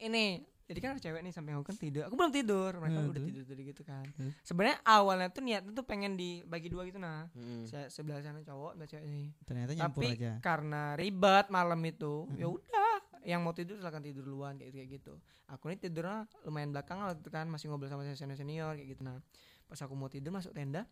ini 0.00 0.24
jadi 0.62 0.78
kan 0.78 0.90
ada 0.90 1.02
cewek 1.02 1.20
nih 1.20 1.30
sampai 1.30 1.52
aku 1.52 1.64
kan 1.64 1.76
tidur. 1.76 2.02
Aku 2.02 2.14
belum 2.14 2.30
tidur, 2.30 2.72
mereka 2.74 2.98
Hmm, 2.98 3.10
udah 3.10 3.22
tidur 3.22 3.44
tadi 3.44 3.62
gitu 3.66 3.82
kan. 3.82 4.04
Terus? 4.08 4.32
Sebenarnya 4.42 4.78
awalnya 4.82 5.28
tuh 5.28 5.42
niatnya 5.42 5.72
tuh 5.72 5.82
pengen 5.82 6.14
dibagi 6.14 6.66
dua 6.66 6.82
gitu 6.84 6.96
nah. 6.96 7.28
Hmm. 7.30 7.62
Se- 7.62 7.90
Sebelah 7.90 8.20
sana 8.20 8.40
cowok, 8.40 8.72
sebelah 8.74 8.88
cewek 8.88 9.04
nih. 9.04 9.26
ternyata 9.42 9.70
nyampur 9.74 10.00
tapi 10.00 10.14
aja 10.14 10.32
karena 10.40 10.82
ribet 10.94 11.46
malam 11.48 11.80
itu 11.82 12.12
ya 12.34 12.48
udah 12.48 12.90
yang 13.22 13.38
mau 13.38 13.52
tidur 13.52 13.76
silakan 13.76 14.00
tidur 14.00 14.24
duluan 14.24 14.56
kayak 14.56 14.72
kayak 14.72 14.88
gitu 14.92 15.14
aku 15.46 15.68
nih 15.68 15.78
tidurnya 15.78 16.26
lumayan 16.42 16.70
belakang 16.70 16.98
waktu 16.98 17.20
itu 17.20 17.30
kan 17.30 17.46
masih 17.46 17.68
ngobrol 17.68 17.86
sama 17.86 18.02
senior 18.08 18.34
senior 18.34 18.72
kayak 18.72 18.88
gitu 18.90 19.02
nah 19.02 19.22
pas 19.64 19.78
aku 19.78 19.92
mau 19.92 20.08
tidur 20.08 20.32
masuk 20.32 20.50
tenda 20.50 20.88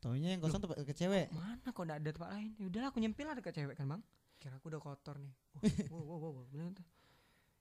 taunya 0.00 0.32
yang 0.32 0.40
kosong 0.40 0.58
tempat 0.58 0.80
ke 0.80 0.94
cewek 0.94 1.28
mana 1.30 1.66
kok 1.66 1.78
nggak 1.78 1.98
ada 1.98 2.10
tempat 2.10 2.30
lain 2.32 2.50
ya 2.56 2.64
udah 2.66 2.80
aku 2.88 2.98
nyempil 2.98 3.26
ada 3.26 3.38
ke 3.38 3.50
cewek 3.50 3.74
kan 3.74 3.86
bang 3.86 4.02
kira 4.36 4.56
aku 4.56 4.66
udah 4.66 4.80
kotor 4.80 5.16
nih 5.16 5.34
wow 5.88 6.00
wow 6.00 6.18
wow, 6.18 6.30
wow. 6.34 6.44
Bener 6.48 6.72
tuh. 6.72 6.86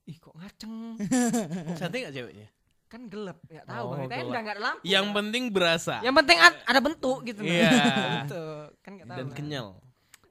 ih 0.06 0.18
kok 0.18 0.34
ngaceng 0.34 0.96
Cantik 1.80 2.02
gak 2.02 2.16
ceweknya? 2.16 2.48
kan 2.88 3.06
gelap 3.06 3.38
ya 3.46 3.62
tahu 3.64 3.84
Oh, 3.86 3.92
bang 3.94 4.10
tenda 4.10 4.18
gelap. 4.26 4.42
nggak 4.42 4.56
ada 4.56 4.64
lampu 4.64 4.82
Yang 4.82 5.06
Bang. 5.06 5.16
penting 5.20 5.44
berasa 5.52 5.96
yang 6.00 6.16
penting 6.16 6.38
ad- 6.40 6.64
ada 6.66 6.80
bentuk 6.80 7.20
gitu. 7.22 7.42
Iya. 7.44 7.70
bentuk 8.26 8.66
kan 8.80 8.92
nggak 8.96 9.06
tahu 9.06 9.18
dan 9.20 9.28
kan. 9.28 9.36
kenyal. 9.36 9.68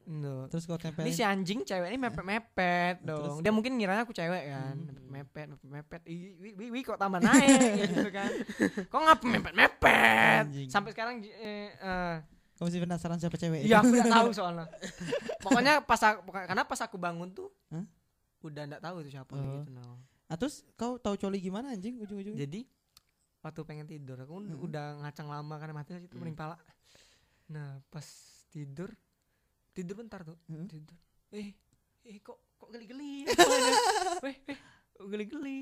Tuh. 0.09 0.49
terus 0.49 0.65
kau 0.65 0.73
tempelin 0.73 1.05
Ini 1.05 1.13
si 1.13 1.21
anjing 1.21 1.61
cewek 1.61 1.85
ini 1.85 1.99
mepet-mepet 1.99 2.97
Terus? 2.99 3.29
dong. 3.29 3.37
Dia 3.39 3.51
mungkin 3.51 3.77
ngiranya 3.77 4.01
aku 4.01 4.11
cewek 4.11 4.43
kan. 4.43 4.73
Hmm. 4.75 5.05
Mepet, 5.07 5.47
mepet, 5.61 6.01
Ih, 6.03 6.33
wi, 6.35 6.65
wi, 6.67 6.81
kok 6.81 6.97
tambah 6.97 7.17
naik 7.19 7.45
gitu 7.85 8.09
kan. 8.09 8.29
Kok 8.85 8.99
ngapa 8.99 9.21
mepet-mepet? 9.23 10.43
Sampai 10.65 10.91
sekarang 10.91 11.21
eh, 11.21 11.69
eh, 11.71 12.15
kau 12.53 12.65
masih 12.65 12.81
penasaran 12.81 13.15
siapa 13.15 13.37
cewek 13.37 13.63
iya 13.63 13.79
aku 13.79 13.87
enggak 13.87 14.09
tahu 14.17 14.29
soalnya. 14.33 14.65
Pokoknya 15.39 15.73
pas 15.79 16.01
aku, 16.03 16.19
karena 16.27 16.63
pas 16.63 16.79
aku 16.81 16.97
bangun 16.97 17.29
tuh 17.29 17.53
Hah? 17.69 17.85
udah 18.41 18.63
enggak 18.65 18.81
tahu 18.81 18.95
itu 18.99 19.09
siapa 19.11 19.31
Oh. 19.31 19.61
gitu 19.61 19.71
no. 19.71 20.01
ah, 20.25 20.35
terus 20.35 20.65
kau 20.73 20.97
tahu 20.97 21.15
coli 21.15 21.37
gimana 21.37 21.69
anjing 21.69 21.97
ujung-ujungnya 21.97 22.43
Jadi 22.43 22.65
waktu 23.39 23.61
pengen 23.63 23.85
tidur 23.85 24.17
aku 24.17 24.41
Hmm. 24.41 24.57
udah 24.59 24.85
ngacang 24.99 25.25
lama 25.25 25.55
karena 25.55 25.73
mati 25.73 25.95
situ 25.95 26.09
Hmm. 26.09 26.19
mending 26.19 26.35
pala. 26.35 26.57
Nah, 27.47 27.77
pas 27.87 28.03
tidur 28.47 28.89
tidur 29.79 29.95
bentar 30.03 30.19
tuh. 30.27 30.35
Hmm. 30.51 30.67
Tidur. 30.67 30.97
Eh, 31.31 31.55
eh 32.03 32.19
kok 32.19 32.37
kok 32.59 32.69
geli-geli. 32.75 33.23
Weh, 34.19 34.35
eh, 34.51 34.59
kok 34.91 35.07
geli-geli. 35.07 35.57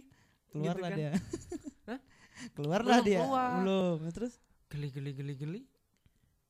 keluarlah 0.50 0.90
kan. 0.90 0.98
dia 0.98 1.12
Hah? 1.92 2.00
keluarlah 2.56 2.98
Belum 3.04 3.08
dia 3.10 3.20
keluar. 3.20 3.52
belum 3.62 3.98
terus 4.16 4.34
Geli-geli 4.68 5.12
geli-geli. 5.16 5.62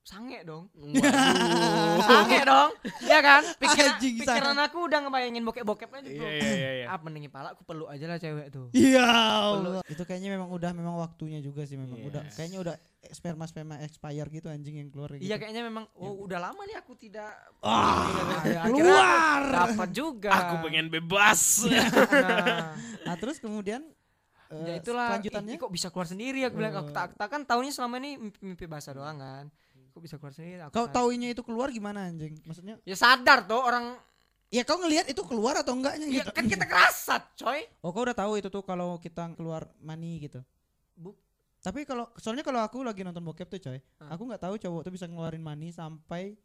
Sange 0.07 0.39
dong. 0.41 0.71
Waduh. 0.71 1.99
Sange 2.01 2.39
dong. 2.41 2.71
Ya 3.03 3.19
kan? 3.19 3.43
Pikiran, 3.61 3.91
Anjing, 3.93 4.15
pikiran 4.17 4.55
aku 4.57 4.87
udah 4.87 4.99
ngebayangin 5.03 5.43
bokep-bokep 5.43 5.89
aja 5.91 6.07
Iya 6.07 6.15
tuh. 6.15 6.29
iya 6.31 6.47
iya 6.49 6.71
iya. 6.73 6.85
Ah, 6.87 6.95
mending 6.97 7.27
pala 7.27 7.51
aku 7.51 7.67
peluk 7.67 7.91
aja 7.91 8.05
lah 8.05 8.15
cewek 8.15 8.47
tuh. 8.47 8.71
Iya. 8.71 9.03
Itu 9.83 10.03
kayaknya 10.03 10.31
memang 10.31 10.47
udah 10.49 10.71
memang 10.71 10.95
waktunya 10.95 11.39
juga 11.39 11.67
sih 11.67 11.75
memang 11.75 11.99
udah 12.01 12.23
Yes. 12.23 12.33
kayaknya 12.33 12.59
udah 12.61 12.75
sperma 13.09 13.43
sperma 13.45 13.75
expire 13.79 14.27
gitu 14.29 14.47
anjing 14.47 14.79
yang 14.79 14.87
keluar 14.87 15.11
gitu. 15.11 15.27
Iya 15.27 15.35
kayaknya 15.35 15.61
memang 15.61 15.83
oh 15.93 16.23
udah 16.23 16.39
lama 16.41 16.61
nih 16.63 16.77
aku 16.77 16.95
tidak 16.95 17.27
Ah, 17.59 18.07
Iya, 18.41 18.63
akhirnya 18.63 18.83
keluar. 18.87 19.41
dapat 19.43 19.89
juga. 19.91 20.31
Aku 20.31 20.55
pengen 20.63 20.87
bebas. 20.87 21.67
Nah, 21.67 21.83
Nah, 23.05 23.15
terus 23.17 23.37
kemudian 23.37 23.83
eh, 24.47 24.63
ya 24.63 24.73
itulah 24.79 25.11
kelanjutannya 25.13 25.53
ih, 25.53 25.59
kok 25.59 25.67
bisa 25.69 25.87
keluar 25.89 26.07
sendiri 26.07 26.43
aku 26.43 26.55
bilang 26.55 26.75
aku 26.77 26.91
Eh. 26.91 26.95
tak, 26.95 27.11
tak 27.13 27.27
kan 27.27 27.43
tahunya 27.43 27.71
selama 27.71 27.99
ini 27.99 28.15
mimpi, 28.15 28.39
mimpi 28.41 28.65
basah 28.65 28.91
doang 28.93 29.15
kan 29.17 29.45
kok 29.97 30.03
bisa 30.03 30.15
keluar 30.15 30.31
sendiri 30.31 30.61
aku 30.61 30.71
kau 30.71 30.85
taunya 30.87 31.33
itu 31.33 31.41
keluar 31.41 31.67
gimana 31.67 32.05
anjing 32.05 32.37
maksudnya 32.45 32.77
ya 32.83 32.93
sadar 32.93 33.41
tuh 33.43 33.57
orang 33.57 33.97
ya 34.47 34.61
kau 34.61 34.77
ngelihat 34.77 35.09
itu 35.09 35.19
keluar 35.21 35.57
atau 35.57 35.73
enggaknya 35.73 36.05
ya 36.05 36.21
gitu 36.21 36.29
kan 36.31 36.45
kita 36.45 36.63
kerasat 36.63 37.33
coy 37.35 37.65
oh 37.81 37.89
kau 37.89 38.05
udah 38.05 38.13
tahu 38.13 38.37
itu 38.37 38.47
tuh 38.47 38.61
kalau 38.61 38.95
kita 38.97 39.33
keluar 39.33 39.65
mani 39.77 40.21
gitu 40.21 40.45
Bu- 40.93 41.17
tapi 41.57 41.83
kalau 41.83 42.07
soalnya 42.15 42.41
kalau 42.41 42.61
aku 42.61 42.79
lagi 42.79 43.01
nonton 43.01 43.19
bokep 43.21 43.49
tuh 43.49 43.59
coy 43.59 43.81
Ah. 43.97 44.13
aku 44.13 44.23
nggak 44.23 44.39
tahu 44.39 44.55
cowok 44.55 44.81
tuh 44.85 44.93
bisa 44.93 45.03
ngeluarin 45.03 45.41
mani 45.41 45.69
sampai 45.69 46.37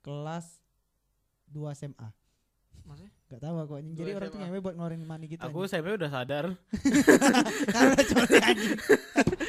kelas 0.00 0.60
2 1.48 1.64
SMA 1.74 2.08
maksudnya 2.84 3.12
Gak 3.30 3.46
tahu 3.46 3.62
aku 3.62 3.78
anjing. 3.78 3.94
Jadi 3.94 4.10
orang 4.10 4.26
tuh 4.26 4.34
SMA. 4.34 4.46
ngewe 4.50 4.58
buat 4.58 4.74
ngeluarin 4.74 5.06
mani 5.06 5.30
gitu. 5.30 5.38
Aku 5.38 5.62
anjing. 5.62 5.70
SMP 5.70 5.94
udah 5.94 6.10
sadar. 6.10 6.44
karena 7.78 8.02
coli 8.02 8.38
anjing. 8.42 8.74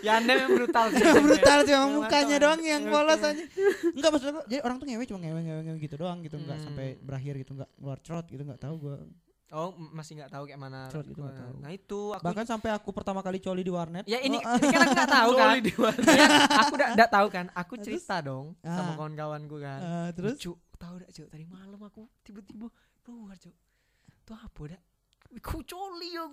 ya 0.00 0.12
anda 0.16 0.32
yang 0.34 0.50
brutal 0.52 0.86
sih 0.88 1.02
brutal 1.26 1.58
cuma 1.60 1.74
Yang 1.76 1.90
mukanya 1.94 2.36
doang 2.38 2.60
yang 2.62 2.82
polos 2.84 3.20
aja. 3.20 3.44
Enggak 3.88 4.10
maksud 4.10 4.28
aku. 4.28 4.40
Jadi 4.46 4.60
orang 4.60 4.76
tuh 4.76 4.86
ngewe 4.86 5.04
cuma 5.04 5.18
ngewe 5.20 5.40
ngewe, 5.40 5.60
ngewe 5.62 5.78
gitu 5.80 5.94
doang 5.96 6.18
gitu 6.20 6.36
enggak 6.36 6.56
Hmm. 6.56 6.66
sampai 6.66 6.86
berakhir 6.98 7.34
gitu 7.36 7.50
enggak 7.52 7.70
keluar 7.72 7.98
trot 7.98 8.24
gitu 8.26 8.42
enggak 8.42 8.60
tahu 8.60 8.74
gua. 8.78 8.96
oh 9.48 9.70
masih 9.88 10.18
nggak 10.18 10.26
tahu 10.28 10.42
kayak 10.44 10.58
mana 10.58 10.90
Cerut 10.90 11.06
gitu 11.06 11.22
tahu. 11.22 11.54
nah 11.60 11.70
itu 11.70 12.00
aku 12.10 12.18
Bahkan 12.20 12.44
sampai 12.44 12.70
aku 12.72 12.90
pertama 12.90 13.20
kali 13.20 13.38
coli 13.38 13.62
di 13.62 13.70
warnet. 13.70 14.02
ya 14.04 14.18
ini, 14.18 14.36
Oh, 14.36 14.54
ini 14.54 14.66
kan 14.66 14.80
aku 14.82 14.92
nggak 14.92 15.12
tahu 15.16 15.30
kan 15.32 15.46
Coli 15.46 15.60
di 15.60 15.72
mana? 15.76 16.00
Ya, 16.10 16.26
aku 16.58 16.72
nggak 16.76 17.10
tahu 17.12 17.26
kan 17.28 17.46
aku 17.54 17.72
Terus? 17.72 17.84
cerita 17.86 18.16
dong 18.20 18.46
sama 18.60 18.82
Ah. 18.84 18.96
kawan-kawanku 18.96 19.56
kan 19.56 19.78
eh, 19.80 20.08
terus 20.12 20.34
Cuk, 20.36 20.58
tahu 20.74 20.94
dak 20.98 21.10
Cuk, 21.10 21.28
tadi 21.28 21.44
malam 21.46 21.78
aku 21.78 22.10
tiba-tiba 22.20 22.66
keluar 23.00 23.38
Cuk. 23.38 23.54
Itu 24.18 24.32
apa 24.34 24.62
dak? 24.66 24.82
Ku 25.44 25.60
coli 25.60 26.16
ya 26.16 26.24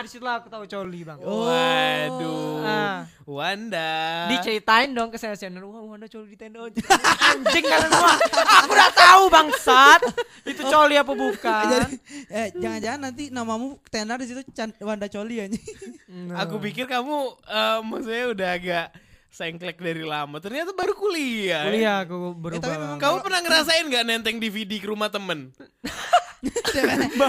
di 0.00 0.08
situ 0.08 0.24
lah 0.24 0.40
aku 0.40 0.48
tahu 0.48 0.64
coli, 0.64 1.04
Bang. 1.04 1.20
Oh. 1.20 1.44
Waduh. 1.44 2.64
Ah, 2.64 2.98
Wanda. 3.28 3.92
diceritain 4.32 4.88
dong 4.96 5.12
ke 5.12 5.20
saya 5.20 5.36
Wah, 5.36 5.82
Wanda 5.84 6.08
coli 6.08 6.32
di 6.32 6.38
tenda. 6.40 6.64
Anjing 7.28 7.64
kalian 7.68 7.90
semua. 7.92 8.16
Aku 8.64 8.70
udah 8.72 8.90
tahu 8.96 9.22
bangsat. 9.28 10.00
Itu 10.48 10.62
coli 10.64 10.96
apa 10.96 11.12
bukan? 11.12 11.64
Jadi, 11.72 11.96
eh 12.32 12.48
jangan-jangan 12.56 13.00
nanti 13.10 13.28
namamu 13.28 13.76
tenar 13.92 14.16
di 14.16 14.26
situ 14.32 14.40
Wanda 14.80 15.12
Coli 15.12 15.44
anjing. 15.44 15.76
Nah. 16.08 16.48
Aku 16.48 16.56
pikir 16.56 16.88
kamu 16.88 17.16
eh, 17.44 17.78
maksudnya 17.84 18.24
udah 18.32 18.48
agak 18.56 18.86
sengklek 19.28 19.76
dari 19.76 20.02
lama. 20.02 20.40
Ternyata 20.40 20.72
baru 20.72 20.96
kuliah. 20.96 21.68
kuliah 21.68 21.96
aku 22.02 22.32
berubah. 22.32 22.64
tapi 22.64 22.74
memang 22.74 22.90
Bang. 22.96 23.00
Kamu 23.04 23.16
pernah 23.20 23.40
ngerasain 23.44 23.84
nggak 23.84 24.04
nenteng 24.08 24.36
DVD 24.40 24.80
ke 24.80 24.88
rumah 24.88 25.12
temen? 25.12 25.52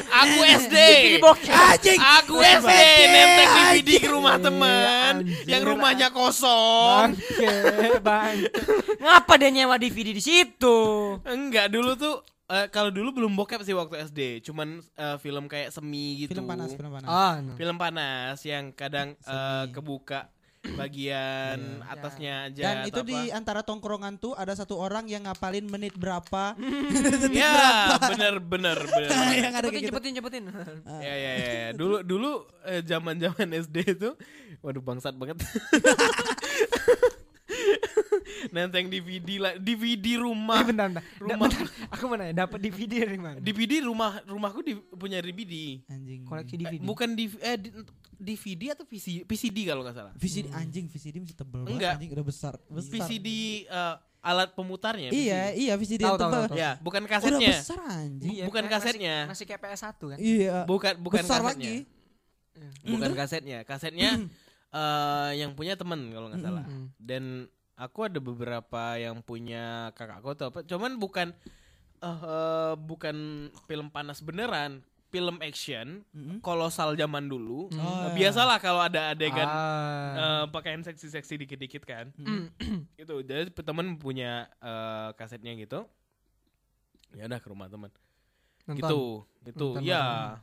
aku 0.10 0.38
SD. 0.46 0.78
Anjing. 1.50 2.00
Aku 2.22 2.36
SD 2.38 2.72
nenteng 3.10 3.50
DVD 3.58 3.90
ke 3.98 4.10
rumah 4.10 4.38
Anjing. 4.38 5.50
yang 5.50 5.64
rumahnya 5.66 6.08
kosong. 6.14 7.18
Bangke, 7.18 8.00
bangke. 8.02 8.50
Ngapa 9.02 9.34
dia 9.42 9.50
nyewa 9.50 9.76
DVD 9.82 10.14
di 10.14 10.22
situ? 10.22 10.78
Enggak, 11.26 11.74
dulu 11.74 11.98
tuh 11.98 12.22
eh, 12.50 12.66
kalau 12.70 12.90
dulu 12.94 13.22
belum 13.22 13.34
bokep 13.34 13.62
sih 13.66 13.74
waktu 13.74 14.06
SD, 14.10 14.20
cuman 14.46 14.82
eh, 14.82 15.18
film 15.18 15.50
kayak 15.50 15.74
semi 15.74 16.26
gitu. 16.26 16.38
Film 16.38 16.46
panas, 16.46 16.74
film 16.74 16.92
panas. 16.94 17.10
Ah, 17.10 17.42
no. 17.42 17.58
Film 17.58 17.78
panas 17.78 18.38
yang 18.46 18.70
kadang 18.74 19.14
eh, 19.14 19.26
Semi. 19.26 19.74
kebuka 19.74 20.30
bagian 20.60 21.56
Iya. 21.56 21.88
atasnya 21.88 22.34
aja 22.46 22.62
Dan 22.62 22.76
atau 22.78 22.90
itu 22.90 23.02
di 23.06 23.16
apa. 23.16 23.32
antara 23.34 23.62
tongkrongan 23.64 24.16
tuh 24.16 24.36
ada 24.36 24.52
satu 24.52 24.76
orang 24.76 25.08
yang 25.08 25.24
ngapalin 25.24 25.64
menit 25.66 25.96
berapa. 25.96 26.52
Ya, 27.32 27.96
bener 27.98 28.36
bener 28.40 28.76
bener. 28.78 29.10
yang 29.40 29.54
ada 29.54 29.66
Cepetin, 29.66 29.82
gitu. 29.82 29.92
cepetin, 29.96 30.14
cepetin. 30.20 30.44
ya, 31.00 31.14
ya, 31.16 31.32
ya, 31.34 31.52
ya. 31.64 31.70
Dulu 31.72 32.04
dulu 32.04 32.32
eh, 32.66 32.82
zaman-zaman 32.82 33.48
SD 33.62 33.78
itu 33.94 34.10
waduh 34.60 34.82
bangsat 34.82 35.16
banget. 35.16 35.40
Nenteng 38.50 38.88
DVD 38.88 39.30
lah, 39.38 39.54
DVD 39.58 40.16
Eh, 40.16 40.18
rumah. 40.18 40.62
bentar, 40.62 40.88
bentar. 40.90 41.04
Da- 41.04 41.20
Rumah. 41.20 41.48
bentar. 41.50 41.66
Aku 41.92 42.04
mau 42.06 42.16
nanya, 42.16 42.36
dapat 42.38 42.60
DVD 42.60 42.94
dari 43.04 43.18
mana? 43.18 43.38
DVD 43.38 43.80
rumah 43.82 44.22
rumahku 44.24 44.60
di, 44.62 44.74
punya 44.92 45.20
DVD. 45.20 45.82
Anjing. 45.88 46.24
koleksi 46.26 46.56
Eh, 46.56 46.60
DVD. 46.60 46.82
bukan 46.82 47.10
di, 47.14 47.26
eh, 47.38 47.58
di- 47.58 47.74
DVD 48.20 48.76
atau 48.76 48.84
VCD, 48.84 49.24
VCD 49.24 49.58
kalau 49.64 49.82
nggak 49.82 49.96
salah. 49.96 50.14
VCD 50.20 50.52
anjing 50.52 50.86
VCD 50.92 51.16
masih 51.24 51.38
tebel 51.40 51.64
banget 51.64 51.74
Enggak. 51.80 51.94
anjing 51.96 52.12
udah 52.12 52.26
besar. 52.28 52.54
besar. 52.68 52.92
VCD 52.92 53.28
eh, 53.66 53.96
alat 54.20 54.52
pemutarnya. 54.52 55.10
Iya, 55.16 55.56
iya 55.56 55.74
VCD 55.80 56.04
Tahu, 56.04 56.12
yang 56.12 56.20
tahu, 56.20 56.28
tebel. 56.28 56.42
tahu, 56.44 56.52
tahu. 56.52 56.60
Ya, 56.60 56.72
bukan 56.84 57.02
Udah 57.08 57.14
kasetnya. 57.16 57.50
besar 57.56 57.80
anjing. 57.88 58.32
Iya, 58.36 58.44
bukan 58.52 58.64
kasetnya. 58.68 59.16
Masih, 59.24 59.32
masih 59.32 59.46
kayak 59.48 59.62
PS1 59.64 60.02
kan? 60.04 60.18
Iya. 60.20 60.58
Bukan 60.68 60.94
bukan 61.00 61.24
besar 61.24 61.40
kasetnya. 61.40 61.72
lagi. 61.72 61.76
Bukan 62.84 63.12
kasetnya. 63.16 63.60
Kasetnya 63.64 64.10
eh, 64.76 65.32
yang 65.40 65.52
punya 65.56 65.80
temen 65.80 66.12
kalau 66.12 66.28
nggak 66.28 66.44
salah. 66.44 66.66
Hmm. 66.68 66.92
Dan 67.00 67.48
aku 67.80 68.00
ada 68.12 68.20
beberapa 68.20 68.84
yang 69.00 69.24
punya 69.24 69.96
kakakku 69.96 70.36
atau 70.36 70.46
apa. 70.52 70.60
Cuman 70.68 71.00
bukan 71.00 71.32
eh, 72.04 72.74
bukan 72.76 73.16
film 73.72 73.88
panas 73.88 74.20
beneran, 74.20 74.84
film 75.10 75.42
action 75.42 76.06
Mm-mm. 76.10 76.38
kolosal 76.40 76.94
zaman 76.94 77.26
dulu. 77.26 77.66
Oh, 77.68 77.74
Eh, 77.74 77.82
iya. 77.82 78.08
Biasalah 78.14 78.58
kalau 78.58 78.78
ada 78.80 79.12
adegan 79.12 79.46
Ah. 79.46 80.14
eh, 80.14 80.46
pakaian 80.50 80.80
seksi-seksi 80.80 81.42
dikit-dikit 81.42 81.82
kan. 81.84 82.14
Hmm. 82.14 82.54
Itu 82.96 83.20
jadi 83.22 83.50
temen 83.50 83.98
punya 83.98 84.46
eh, 84.60 85.10
kasetnya 85.14 85.54
gitu. 85.54 85.90
Ya 87.12 87.26
udah 87.26 87.42
ke 87.42 87.48
rumah. 87.48 87.66
Nonton. 87.66 87.90
Gitu. 88.70 89.02
Gitu. 89.44 89.68
Nonton 89.74 89.82
ya. 89.82 90.38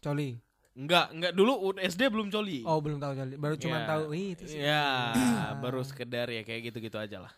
Coli. 0.00 0.40
Enggak, 0.76 1.08
enggak 1.08 1.32
dulu 1.32 1.52
SD 1.76 2.12
belum 2.12 2.28
coli. 2.28 2.60
Oh, 2.64 2.80
belum 2.84 3.00
tahu 3.00 3.12
coli. 3.16 3.34
Baru 3.36 3.56
cuma 3.56 3.80
Ya. 3.80 3.86
tahu 3.88 4.02
"Wih, 4.12 4.36
itu 4.36 4.44
sih. 4.44 4.60
Ya, 4.60 5.12
baru 5.64 5.80
sekedar 5.80 6.28
ya 6.28 6.44
kayak 6.44 6.68
gitu-gitu 6.68 6.96
aja 6.96 7.24
lah. 7.24 7.32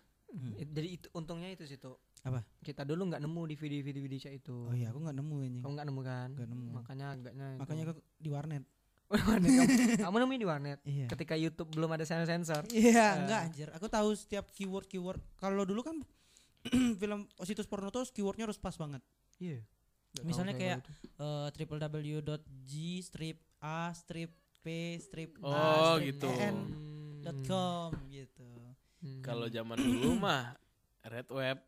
Jadi 0.59 0.89
itu 0.95 1.07
untungnya 1.15 1.51
itu 1.51 1.63
sih 1.65 1.79
tuh. 1.79 1.95
Apa? 2.25 2.41
Kita 2.61 2.83
dulu 2.83 3.09
nggak 3.09 3.21
nemu 3.21 3.41
DVD 3.47 3.75
DVD 3.85 4.15
cak 4.19 4.33
itu. 4.35 4.57
Oh 4.67 4.75
iya, 4.75 4.91
aku 4.91 4.99
nggak 5.01 5.17
nemu 5.17 5.37
anjing. 5.39 5.63
Kamu 5.63 5.73
nggak 5.75 5.87
nemu 5.87 6.01
kan? 6.03 6.29
Nggak 6.35 6.49
nemu. 6.51 6.69
Makanya 6.75 7.07
agaknya 7.15 7.47
itu. 7.55 7.61
Makanya 7.63 7.83
aku 7.85 7.93
di 8.17 8.31
warnet. 8.31 8.65
di 9.09 9.25
warnet 9.25 9.49
kamu, 9.49 9.71
kamu 10.05 10.17
nemuin 10.21 10.41
di 10.41 10.49
warnet. 10.49 10.79
Iya. 10.85 11.07
Ketika 11.09 11.35
YouTube 11.35 11.71
belum 11.73 11.91
ada 11.93 12.05
sensor 12.05 12.29
sensor. 12.29 12.63
Iya, 12.69 13.07
Eh. 13.09 13.13
enggak 13.25 13.41
anjir. 13.49 13.69
Aku 13.73 13.87
tahu 13.89 14.13
setiap 14.13 14.51
keyword 14.53 14.85
keyword. 14.85 15.21
Kalau 15.37 15.65
dulu 15.65 15.81
kan 15.81 15.97
film 17.01 17.25
situs 17.41 17.65
porno 17.65 17.89
tuh 17.89 18.05
keywordnya 18.07 18.45
harus 18.45 18.59
pas 18.59 18.75
banget. 18.75 19.01
Iya. 19.39 19.65
Misalnya 20.21 20.53
kayak 20.53 20.83
uh, 21.17 21.49
www.g 21.53 22.73
strip 23.01 23.39
a 23.59 23.93
strip 23.93 24.33
p 24.59 24.67
strip 24.99 25.39
Oh, 25.41 25.53
a 25.53 25.97
strip 25.97 26.07
gitu. 26.13 26.29
n 26.29 26.57
Hmm. 26.69 27.23
dot 27.23 27.39
com 27.47 27.91
gitu. 28.09 28.47
Kalau 29.21 29.47
zaman 29.47 29.79
dulu 29.79 30.19
mah 30.19 30.59
red 31.05 31.29
web, 31.31 31.59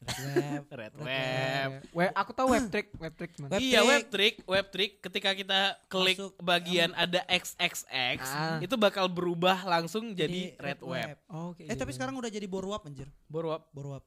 web. 0.00 0.62
red 0.80 0.92
Red 0.92 0.94
web. 0.96 1.70
Web, 1.92 2.12
aku 2.16 2.30
tahu 2.32 2.48
web 2.56 2.66
trick, 2.72 2.88
web 2.96 3.14
trick 3.14 3.32
man. 3.36 3.48
Web 3.52 3.60
iya 3.60 3.80
trick. 3.80 3.88
web 3.90 4.04
trick, 4.08 4.34
web 4.48 4.66
trick 4.72 4.92
ketika 5.04 5.30
kita 5.36 5.60
klik 5.86 6.18
Masuk, 6.18 6.32
bagian 6.40 6.90
ada 6.96 7.20
XXX 7.28 8.18
Ah. 8.24 8.58
itu 8.58 8.74
bakal 8.80 9.06
berubah 9.06 9.60
langsung 9.68 10.16
jadi, 10.16 10.56
red 10.56 10.80
web. 10.80 11.16
Oh, 11.28 11.52
kayak 11.52 11.68
Eh 11.72 11.76
tapi 11.76 11.92
sekarang 11.92 12.16
udah 12.16 12.30
jadi 12.32 12.46
borwap 12.48 12.88
anjir. 12.88 13.08
Borwap. 13.28 13.68
Borwap. 13.70 14.04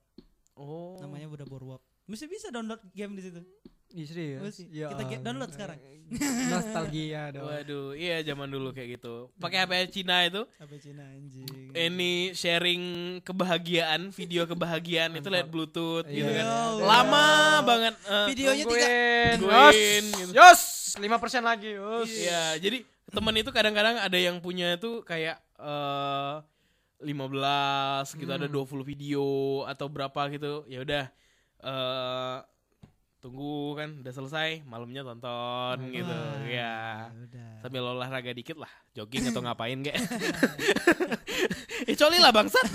Oh. 0.58 0.98
Namanya 1.02 1.30
udah 1.30 1.46
borwap. 1.46 1.82
Mesti 2.04 2.26
bisa 2.28 2.52
download 2.52 2.82
game 2.92 3.16
di 3.16 3.24
situ. 3.24 3.42
Iya 3.94 4.06
serius. 4.06 4.42
Mesti. 4.42 4.64
Ya 4.70 4.90
Kita 4.90 5.04
get 5.06 5.22
download 5.22 5.50
sekarang. 5.50 5.78
Nostalgia 6.52 7.32
dong. 7.32 7.46
Waduh, 7.46 7.94
iya 7.94 8.22
zaman 8.22 8.46
dulu 8.48 8.70
kayak 8.70 8.98
gitu. 8.98 9.32
Pakai 9.36 9.64
HP 9.64 9.72
Cina 9.90 10.22
itu 10.22 10.44
Sampai 10.52 10.78
Cina 10.78 11.06
anjing. 11.06 11.72
ini 11.72 12.12
sharing 12.32 12.84
kebahagiaan, 13.22 14.10
video 14.10 14.44
kebahagiaan 14.44 15.10
itu 15.12 15.26
lewat 15.26 15.48
Bluetooth 15.48 16.06
gitu 16.06 16.22
Iya. 16.24 16.34
kan. 16.36 16.44
Ya 16.44 16.54
Allah. 16.68 16.86
Lama 16.86 17.26
banget 17.64 17.94
eh, 18.04 18.26
Videonya 18.28 18.66
tiga. 18.68 18.88
Yos. 19.40 19.74
gitu. 20.12 20.32
Yos. 20.34 20.62
5% 20.94 21.10
lagi. 21.42 21.70
Yos. 21.72 22.10
Iya, 22.12 22.44
jadi 22.60 22.78
temen 23.08 23.36
itu 23.36 23.50
kadang-kadang 23.50 23.96
ada 23.98 24.18
yang 24.20 24.38
punya 24.38 24.74
itu 24.74 25.02
kayak 25.02 25.38
eh 25.56 26.36
15 27.02 27.18
gitu 28.16 28.32
ada 28.32 28.46
Hmm. 28.46 28.54
20 28.56 28.84
video 28.84 29.26
atau 29.66 29.88
berapa 29.88 30.22
gitu. 30.30 30.64
Ya 30.68 30.82
udah 30.82 31.04
eh 31.60 32.38
tunggu 33.24 33.56
kan 33.74 34.04
udah 34.04 34.12
selesai, 34.12 34.68
malamnya 34.68 35.00
tonton 35.02 35.78
gitu. 35.90 36.12
Wah, 36.12 36.44
Ya. 36.44 37.08
Udah. 37.10 37.64
Sambil 37.64 37.80
olahraga 37.82 38.30
dikit 38.30 38.60
lah, 38.60 38.68
jogging 38.92 39.32
atau 39.32 39.40
ngapain 39.48 39.80
kayak. 39.80 39.96
eh 41.88 41.96
coli 41.96 42.20
lah 42.20 42.30
bangsat. 42.30 42.68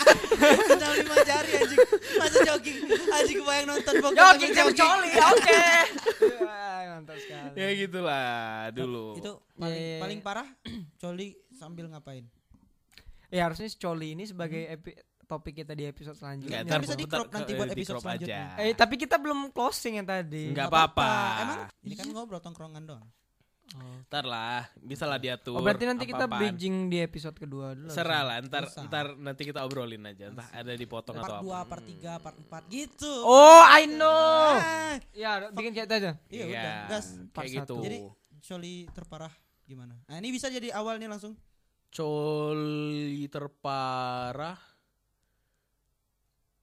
Kenal 0.72 0.92
lima 0.96 1.16
jari 1.22 1.52
anjing. 1.54 1.78
Masa 2.16 2.38
jogging? 2.42 2.78
Anjing 2.88 3.36
kebayang 3.38 3.66
nonton 3.68 3.94
bokep 4.00 4.16
Jogging 4.16 4.52
sambil 4.52 4.74
coli. 4.74 5.10
Oke. 5.12 5.64
Wah, 6.40 6.80
Mantap 6.92 7.18
sekali. 7.20 7.54
ya 7.54 7.68
gitulah 7.76 8.32
dulu. 8.72 9.06
Itu 9.20 9.32
paling 9.54 9.76
Iya, 9.76 9.92
iya, 9.92 10.00
paling 10.00 10.18
iya. 10.18 10.26
parah 10.26 10.48
coli 11.04 11.28
sambil 11.52 11.86
ngapain? 11.86 12.24
Ya 13.28 13.44
harusnya 13.44 13.68
coli 13.74 14.12
ini 14.12 14.24
sebagai 14.24 14.60
epi- 14.68 14.96
topik 15.32 15.64
kita 15.64 15.72
di 15.72 15.88
episode 15.88 16.16
selanjutnya. 16.20 16.60
Ntar 16.68 16.78
bisa 16.84 16.92
di 16.92 17.08
crop 17.08 17.32
nanti 17.32 17.56
buat 17.56 17.72
episode 17.72 18.04
selanjutnya. 18.04 18.52
aja. 18.52 18.62
Eh 18.68 18.76
tapi 18.76 19.00
kita 19.00 19.16
belum 19.16 19.48
closing 19.48 19.96
yang 19.96 20.04
tadi. 20.04 20.52
Nggak 20.52 20.68
Nggak 20.68 20.68
apa-apa. 20.68 21.10
Emang 21.40 21.58
ini 21.80 21.94
kan 21.96 22.06
ngobrol 22.12 22.40
tongkrongan 22.44 22.84
doang. 22.84 23.08
Ntar 23.72 24.28
lah, 24.28 24.68
bisa 24.84 25.08
lah 25.08 25.16
diatur. 25.16 25.56
Oh, 25.56 25.64
berarti 25.64 25.88
nanti 25.88 26.04
kita 26.04 26.28
bridging 26.28 26.92
di 26.92 27.00
episode 27.00 27.32
kedua 27.40 27.72
dulu. 27.72 27.88
Serah 27.88 28.20
lah, 28.20 28.36
ntar 28.44 28.68
Bisa. 28.68 28.84
ntar 28.84 29.16
nanti 29.16 29.48
kita 29.48 29.64
obrolin 29.64 30.04
aja. 30.04 30.28
Entah 30.28 30.44
ada 30.52 30.76
dipotong 30.76 31.16
part 31.16 31.40
atau 31.40 31.48
2, 31.48 31.56
apa. 31.56 31.64
part 31.72 31.84
3, 31.88 32.20
part 32.20 32.36
4 32.68 32.68
gitu. 32.68 33.08
Oh, 33.24 33.64
I 33.64 33.88
know. 33.88 34.60
Ah, 34.60 35.00
Ya, 35.16 35.48
bikin 35.48 35.72
cerita 35.72 35.96
aja. 35.96 36.12
iya 36.28 36.44
udah, 36.52 36.76
gas. 36.92 37.16
Part 37.32 37.48
kayak 37.48 37.64
gitu. 37.64 37.80
satu. 37.80 37.84
Jadi 37.88 37.98
Choli 38.44 38.74
terparah 38.92 39.32
gimana? 39.64 39.96
Nah, 40.04 40.16
ini 40.20 40.28
bisa 40.36 40.52
jadi 40.52 40.68
awalnya 40.76 41.08
langsung. 41.08 41.32
Coli 41.88 43.24
terparah. 43.32 44.71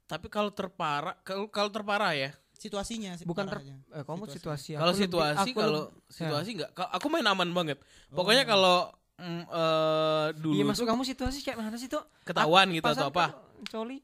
Tapi 0.10 0.26
kalau 0.26 0.50
terparah, 0.50 1.14
kalau 1.22 1.46
kalau 1.48 1.70
terparah 1.70 2.12
ya. 2.12 2.34
Situasinya 2.52 3.16
sih 3.16 3.24
Bukan 3.24 3.46
ter 3.46 3.62
eh, 3.62 4.04
kamu 4.04 4.28
Situasi. 4.28 4.36
situasi. 4.36 4.70
Kalau 4.76 4.92
situasi, 4.92 5.50
kalau 5.54 5.82
lebih- 5.88 6.12
situasi 6.12 6.50
enggak. 6.58 6.70
Aku 6.76 7.08
main 7.08 7.24
aman 7.24 7.48
banget. 7.50 7.78
Pokoknya 8.10 8.44
Oh. 8.44 8.50
kalau 8.50 8.78
mm, 9.16 9.44
eh, 9.46 10.28
dulu 10.36 10.54
Iya, 10.54 10.64
maksud 10.66 10.84
kamu 10.84 11.02
situasi 11.06 11.40
kayak 11.40 11.56
mana 11.56 11.78
sih 11.78 11.88
tuh? 11.88 12.04
ketahuan 12.26 12.68
gitu 12.70 12.84
atau 12.84 13.08
apa? 13.08 13.38
Coli. 13.66 14.02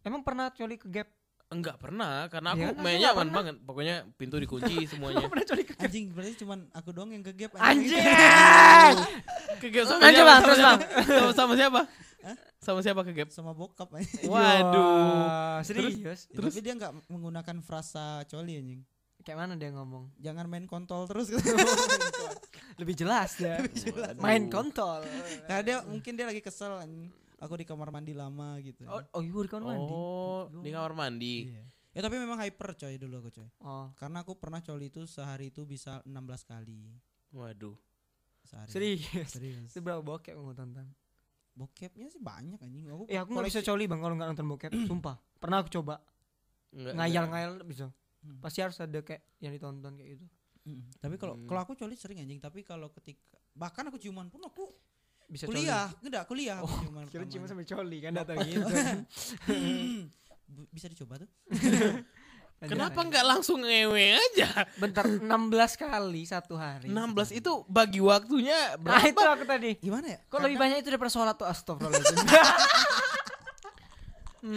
Emang 0.00 0.20
pernah 0.20 0.50
coli 0.50 0.74
ke 0.74 0.88
gap? 0.88 1.06
Enggak 1.48 1.76
pernah, 1.76 2.26
karena 2.26 2.48
aku 2.50 2.58
Iya 2.58 2.66
aku 2.66 2.80
mainnya 2.80 2.98
nggak 2.98 3.12
aman 3.12 3.20
pernah. 3.22 3.36
banget. 3.36 3.54
Pokoknya 3.62 3.94
pintu 4.16 4.36
dikunci 4.38 4.74
semuanya. 4.88 5.28
pernah 5.28 5.44
coli 5.44 5.62
ke 5.62 5.74
Anjing, 5.76 6.06
berarti 6.10 6.34
cuman 6.34 6.58
aku 6.72 6.88
doang 6.90 7.10
yang 7.12 7.20
ke 7.20 7.32
gap 7.36 7.52
Anjing. 7.60 8.00
ke 9.60 9.68
gap 9.68 9.84
sama 9.86 10.00
siapa? 10.02 10.16
Bang, 10.24 10.24
Sama 10.32 10.40
terus, 10.40 10.56
siapa? 10.56 10.76
Sama, 11.04 11.32
sama 11.36 11.54
siapa? 11.54 11.80
Sama 12.62 12.78
siapa 12.80 13.02
ke 13.02 13.12
gap? 13.12 13.28
sama 13.34 13.50
bokap. 13.52 13.90
Waduh. 14.26 15.60
Serius? 15.66 16.30
Ya, 16.30 16.38
Tapi 16.38 16.58
dia 16.62 16.74
nggak 16.78 17.10
menggunakan 17.10 17.56
frasa 17.62 18.22
coli 18.30 18.58
anjing. 18.58 18.80
Kayak 19.22 19.38
mana 19.38 19.54
dia 19.54 19.70
ngomong? 19.70 20.10
Jangan 20.18 20.46
main 20.50 20.66
kontol 20.66 21.06
terus 21.06 21.30
Lebih 22.80 22.94
jelas 22.98 23.38
ya. 23.38 23.62
Waduh. 23.62 24.22
Main 24.22 24.50
kontol. 24.50 25.06
Karena 25.46 25.62
dia 25.62 25.76
mungkin 25.86 26.12
dia 26.18 26.26
lagi 26.26 26.42
kesel 26.42 26.74
anjing. 26.78 27.10
Aku 27.42 27.58
di 27.58 27.66
kamar 27.66 27.90
mandi 27.90 28.14
lama 28.14 28.54
gitu. 28.62 28.86
Oh, 28.86 29.02
oh 29.18 29.22
iya 29.22 29.40
di 29.42 29.50
kamar 29.50 29.74
mandi. 29.74 29.90
Oh, 29.90 30.42
di 30.62 30.70
kamar 30.70 30.92
mandi. 30.94 31.34
Iya. 31.50 31.62
Ya 31.92 32.00
tapi 32.00 32.16
memang 32.16 32.40
hyper 32.40 32.72
coy 32.78 32.94
dulu 32.96 33.20
aku 33.20 33.30
coy. 33.34 33.48
Oh, 33.66 33.90
Karena 34.00 34.24
aku 34.24 34.38
pernah 34.38 34.62
coli 34.62 34.88
itu 34.88 35.04
sehari 35.04 35.50
itu 35.52 35.66
bisa 35.68 36.00
16 36.08 36.46
kali 36.48 36.78
Waduh. 37.34 37.76
sehari. 38.46 38.70
serius. 38.70 39.28
Serius. 39.28 39.70
Itu 39.74 39.82
berapa 39.84 40.00
bokep 40.00 40.32
kamu 40.38 40.54
tonton? 40.56 40.86
Bokepnya 41.52 42.08
sih 42.08 42.20
banyak 42.20 42.58
anjing. 42.58 42.88
Aku 42.88 43.04
Eh 43.06 43.20
aku 43.20 43.36
nggak 43.36 43.48
bisa 43.52 43.60
coli 43.60 43.84
bang 43.84 44.00
kalau 44.00 44.14
nggak 44.16 44.28
nonton 44.32 44.46
bokep. 44.48 44.72
Sumpah. 44.90 45.16
Pernah 45.36 45.60
aku 45.60 45.68
coba. 45.68 46.00
Enggak, 46.72 46.94
Ngayal-ngayal 46.96 47.52
bisa. 47.68 47.86
Hmm. 48.24 48.40
Pasti 48.40 48.58
harus 48.64 48.78
ada 48.80 48.98
kayak 49.04 49.20
yang 49.42 49.52
ditonton 49.52 49.92
kayak 49.98 50.10
gitu. 50.16 50.26
Mm. 50.62 50.82
Tapi 50.96 51.14
kalau 51.18 51.34
Hmm. 51.34 51.46
kalau 51.50 51.60
aku 51.66 51.72
coli 51.74 51.98
sering 51.98 52.22
anjing, 52.22 52.38
tapi 52.38 52.62
kalau 52.62 52.86
ketika 52.94 53.34
bahkan 53.52 53.82
aku 53.90 53.98
ciuman 53.98 54.30
pun 54.30 54.40
aku 54.46 54.70
Bisa 55.26 55.48
kuliah, 55.48 55.88
enggak 56.04 56.28
kuliah 56.28 56.60
aku 56.60 56.68
Oh, 56.68 56.78
ciuman. 56.86 57.04
Kira 57.08 57.24
cuma 57.24 57.48
sampai 57.48 57.64
coli 57.64 57.98
kan 58.04 58.12
datang 58.12 58.36
gitu. 58.44 58.60
Bisa 60.76 60.86
dicoba 60.92 61.16
tuh. 61.20 61.28
Kenapa 62.62 63.00
enggak 63.00 63.24
langsung 63.24 63.58
ngewe 63.58 64.14
aja? 64.14 64.66
Bentar 64.76 65.02
16 65.04 65.26
kali 65.76 66.22
satu 66.22 66.54
hari. 66.54 66.86
16 66.86 67.34
itu 67.34 67.66
bagi 67.66 67.98
waktunya 67.98 68.78
Nah 68.78 69.02
itu 69.02 69.14
berapa? 69.14 69.34
aku 69.34 69.44
tadi. 69.44 69.70
Gimana 69.76 70.06
ya? 70.08 70.18
Kok 70.24 70.38
lebih 70.40 70.56
banyak 70.56 70.76
itu 70.78 70.88
daripada 70.88 71.10
sholat 71.10 71.34
tuh 71.34 71.44
astagfirullahaladzim 71.44 72.22
16 74.42 74.50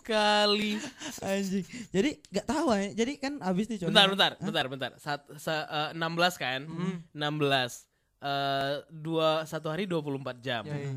kali. 0.00 0.74
anjing. 1.22 1.62
Jadi 1.88 2.10
enggak 2.28 2.46
tahu 2.46 2.66
ya. 2.72 2.86
Jadi 2.96 3.12
kan 3.16 3.32
abis 3.40 3.64
nih. 3.68 3.78
Bentar, 3.80 4.06
bentar, 4.08 4.30
Hah? 4.34 4.42
bentar, 4.42 4.64
bentar. 4.66 4.90
Sat, 4.98 5.22
se- 5.36 5.68
eh, 5.70 5.90
16 5.94 6.34
kan? 6.34 6.60
16. 7.10 7.86
Eh 8.18 8.74
dua 8.90 9.44
satu 9.44 9.70
hari 9.70 9.86
24 9.86 10.38
jam. 10.40 10.62
Ya, 10.62 10.74
iya. 10.76 10.94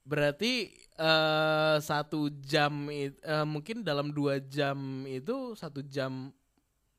Berarti 0.00 0.72
eh 1.00 1.76
satu 1.80 2.28
jam 2.38 2.72
it- 2.88 3.16
eh, 3.18 3.42
mungkin 3.44 3.80
dalam 3.80 4.10
dua 4.10 4.36
jam 4.38 4.76
itu 5.02 5.54
satu 5.54 5.80
jam 5.82 6.28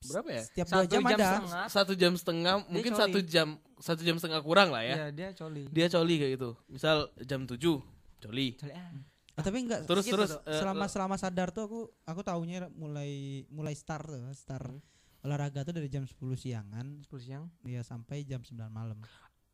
berapa 0.02 0.30
ya? 0.32 0.42
Setiap 0.44 0.66
dua 0.66 0.74
Satu 0.74 0.88
jam, 0.88 1.02
jam 1.04 1.06
ada. 1.08 1.28
setengah. 1.30 1.66
Satu 1.70 1.94
jam 1.94 2.14
setengah, 2.16 2.56
mungkin 2.66 2.92
coli. 2.92 3.02
satu 3.04 3.20
jam 3.22 3.48
satu 3.78 4.02
jam 4.02 4.16
setengah 4.16 4.42
kurang 4.42 4.70
lah 4.70 4.82
ya. 4.82 4.96
Iya 4.96 5.08
dia 5.12 5.30
coli 5.32 5.64
Dia 5.68 5.86
coli 5.88 6.16
kayak 6.18 6.32
gitu. 6.36 6.52
Misal 6.68 6.98
jam 7.22 7.46
7 7.46 7.78
coli. 8.20 8.48
Coli 8.56 8.72
ah. 8.72 8.90
Ah, 9.32 9.44
tapi 9.44 9.58
enggak 9.60 9.86
Terus 9.86 10.04
gitu 10.04 10.18
terus 10.18 10.32
tuh. 10.34 10.42
eh, 10.44 10.58
selama 10.58 10.86
selama 10.86 11.16
sadar 11.16 11.50
tuh 11.50 11.64
aku 11.64 11.80
aku 12.04 12.22
taunya 12.22 12.68
mulai 12.72 13.12
mulai 13.48 13.72
start 13.72 14.06
tuh, 14.08 14.22
start 14.34 14.68
Hmm. 14.68 14.84
olahraga 15.24 15.62
tuh 15.62 15.72
dari 15.72 15.86
jam 15.88 16.04
10 16.04 16.18
siangan 16.36 16.98
10 17.00 17.22
siang 17.22 17.46
ya 17.64 17.80
sampai 17.82 18.22
jam 18.24 18.42
9 18.42 18.58
malam. 18.68 18.98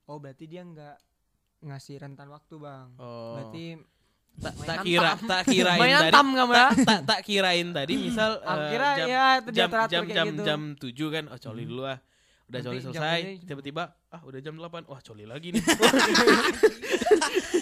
Oh 0.06 0.16
berarti 0.16 0.44
dia 0.46 0.64
nggak 0.64 0.96
ngasih 1.62 2.00
rentan 2.00 2.28
waktu 2.28 2.56
bang 2.56 2.88
Oh. 2.96 3.36
Berarti 3.36 3.76
tak 4.38 4.86
kira 4.86 5.18
tak 5.18 5.42
kirain 5.50 5.82
Main 5.82 5.98
tadi. 5.98 6.14
kamu 6.14 6.54
ya? 6.54 6.68
Tak 6.86 7.00
tak 7.10 7.20
kirain 7.26 7.68
tadi. 7.74 7.94
Misal 7.98 8.38
Aku 8.46 8.62
eh, 8.62 8.70
kira 8.70 8.88
jam 8.94 9.08
ya 9.10 9.26
jam 9.50 9.70
jam 9.90 10.04
jam 10.06 10.26
gitu. 10.30 10.44
jam 10.46 10.60
7 10.78 11.16
kan 11.16 11.24
oh 11.34 11.40
coli 11.42 11.66
dulu 11.66 11.84
ah. 11.90 11.98
Udah 12.48 12.60
coli 12.64 12.80
selesai 12.80 13.44
tiba-tiba 13.44 13.84
ah 14.14 14.22
udah 14.24 14.40
jam 14.40 14.56
8 14.56 14.88
wah 14.88 15.02
coli 15.02 15.26
lagi 15.26 15.58
nih. 15.58 15.62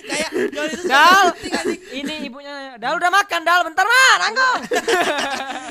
Kayak 0.05 0.29
coli 0.51 0.71
itu 0.75 0.83
Dal 0.85 1.25
Ini 1.95 2.13
ibunya 2.27 2.75
Dal 2.77 2.99
udah 2.99 3.09
makan 3.09 3.41
Dal 3.41 3.61
bentar 3.63 3.85
mah 3.87 4.13
nanggung. 4.19 4.59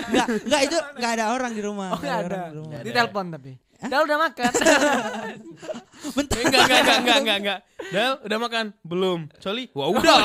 Enggak 0.09 0.27
enggak 0.41 0.61
itu 0.67 0.77
enggak 0.99 1.13
ada 1.21 1.25
orang 1.37 1.53
di 1.53 1.63
rumah. 1.63 1.89
Oh 1.95 2.01
nggak 2.01 2.17
nggak 2.17 2.17
ada 2.17 2.33
orang 2.33 2.49
di 2.49 2.57
rumah. 2.59 2.81
Di 2.81 2.91
telepon 2.91 3.25
tapi 3.29 3.53
Dal 3.85 4.03
udah 4.03 4.19
makan 4.21 4.51
Bentar. 6.17 6.39
enggak 6.39 6.61
enggak 6.63 6.81
enggak 6.81 6.99
enggak 6.99 7.19
enggak 7.19 7.37
enggak 7.39 7.59
Dal 7.87 8.13
udah 8.21 8.39
makan 8.39 8.65
belum 8.83 9.21
coli 9.37 9.65
wah 9.73 9.89
udah 9.89 10.19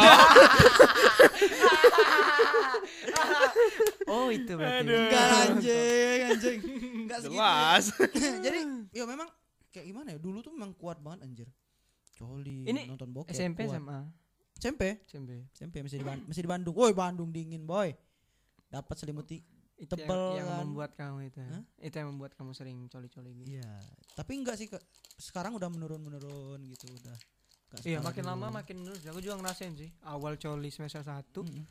Oh 4.06 4.28
itu 4.36 4.52
berarti 4.54 4.84
Enggak 4.86 5.28
anjing, 5.46 6.20
anjing. 6.26 6.60
Enggak 7.04 7.18
segitu. 7.20 7.36
jelas 7.36 7.84
Jadi 8.46 8.60
ya 8.92 9.04
memang 9.06 9.28
kayak 9.70 9.86
gimana 9.86 10.08
ya? 10.12 10.20
Dulu 10.20 10.38
tuh 10.40 10.52
memang 10.52 10.74
kuat 10.74 10.98
banget 11.00 11.26
anjir. 11.26 11.48
Coli, 12.14 12.68
Ini 12.68 12.84
nonton 12.86 13.10
bokep. 13.10 13.32
SMP 13.32 13.64
kuat. 13.64 13.78
SMA 13.78 14.00
SMP. 14.60 14.82
SMP 15.08 15.30
SMP 15.50 15.76
masih 15.80 15.98
di 15.98 16.06
Ban- 16.06 16.26
masih 16.26 16.44
di 16.44 16.50
Bandung. 16.50 16.76
Woi, 16.76 16.92
Bandung 16.92 17.30
dingin, 17.30 17.64
boy. 17.64 17.96
Dapat 18.68 18.96
selimuti. 18.98 19.40
Itu 19.80 19.96
Tebel 19.96 20.12
yang, 20.36 20.44
yang 20.44 20.48
kan. 20.52 20.60
membuat 20.68 20.92
kamu 21.00 21.32
itu 21.32 21.40
Hah? 21.40 21.64
itu 21.80 21.96
yang 21.96 22.10
membuat 22.12 22.36
kamu 22.36 22.52
sering 22.52 22.78
coli-coli 22.92 23.32
gitu 23.40 23.48
Iya. 23.56 23.72
Tapi 24.12 24.32
enggak 24.36 24.60
sih 24.60 24.68
ke, 24.68 24.76
sekarang 25.16 25.56
udah 25.56 25.72
menurun-menurun 25.72 26.60
gitu 26.68 26.92
udah. 26.92 27.18
Iya 27.86 28.02
makin 28.02 28.26
dulu. 28.26 28.32
lama 28.34 28.48
makin 28.60 28.76
menurut 28.82 29.00
aku 29.00 29.22
juga 29.22 29.38
ngerasain 29.40 29.78
sih 29.78 29.90
awal 30.04 30.36
coli 30.36 30.68
semester 30.68 31.06
satu 31.06 31.46
Mm-mm. 31.46 31.64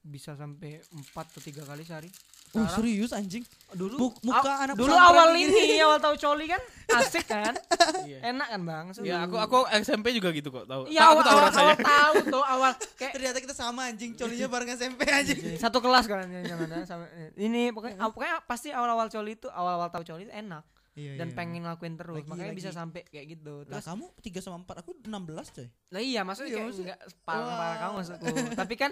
bisa 0.00 0.32
sampai 0.32 0.80
empat 0.90 1.28
atau 1.28 1.44
tiga 1.44 1.60
kali 1.62 1.84
sehari 1.84 2.08
Oh, 2.52 2.66
serius 2.68 3.10
anjing. 3.10 3.46
dulu 3.70 3.94
Mu- 4.10 4.18
muka 4.26 4.42
aw- 4.42 4.60
anak 4.60 4.74
dulu 4.74 4.90
awal 4.90 5.30
ini. 5.32 5.78
awal 5.86 5.96
tahu 5.96 6.18
coli 6.18 6.44
kan? 6.44 6.58
Asik 6.90 7.22
kan? 7.24 7.54
Iya. 8.02 8.18
enak 8.28 8.48
kan 8.48 8.60
bang? 8.60 8.84
Ya 9.00 9.22
aku 9.22 9.36
aku 9.36 9.58
SMP 9.78 10.10
juga 10.10 10.28
gitu 10.30 10.50
kok 10.50 10.66
tahu. 10.66 10.84
Iya 10.84 10.98
Tahu, 11.00 11.06
awal, 11.06 11.14
aku 11.14 11.22
tahu 11.22 11.30
awal, 11.32 11.46
rasanya. 11.46 11.74
awal 11.78 12.10
tahu 12.12 12.14
tuh 12.28 12.44
awal. 12.44 12.72
Kayak 12.98 13.12
Ternyata 13.14 13.38
kita 13.38 13.54
sama 13.54 13.86
anjing, 13.86 14.10
colinya 14.12 14.48
bareng 14.48 14.70
SMP 14.72 15.00
anjing. 15.06 15.38
satu 15.56 15.78
kelas 15.78 16.04
kan 16.04 16.26
ya, 16.26 16.42
sama 16.82 17.06
ini 17.36 17.70
pokoknya 17.70 18.02
pokoknya 18.04 18.36
pasti 18.42 18.68
awal-awal 18.70 19.06
coli 19.06 19.32
itu 19.32 19.46
awal-awal 19.46 19.86
tahu 19.88 20.02
coli 20.04 20.26
itu 20.26 20.34
enak. 20.34 20.66
Iya, 20.90 21.14
dan 21.14 21.30
iya. 21.30 21.36
pengen 21.38 21.62
ngelakuin 21.62 21.94
terus 21.94 22.18
Lagi- 22.18 22.26
makanya 22.28 22.50
bisa 22.52 22.68
lagi. 22.68 22.78
sampai 22.82 23.00
kayak 23.06 23.26
gitu. 23.30 23.62
Lah 23.62 23.78
terus 23.78 23.86
kamu 23.86 24.04
3 24.18 24.42
sama 24.42 24.56
4, 24.60 24.82
aku 24.82 24.90
16 24.98 25.54
coy. 25.54 25.66
lah 25.88 26.02
iya 26.02 26.20
maksudnya 26.20 26.48
Iya, 26.48 26.56
kayak 26.56 26.66
maksud- 26.66 26.82
enggak 26.82 26.98
parah 27.22 27.46
parah 27.48 27.76
kamu 27.78 27.92
maksudku. 27.94 28.26
Tapi 28.58 28.74
kan 28.74 28.90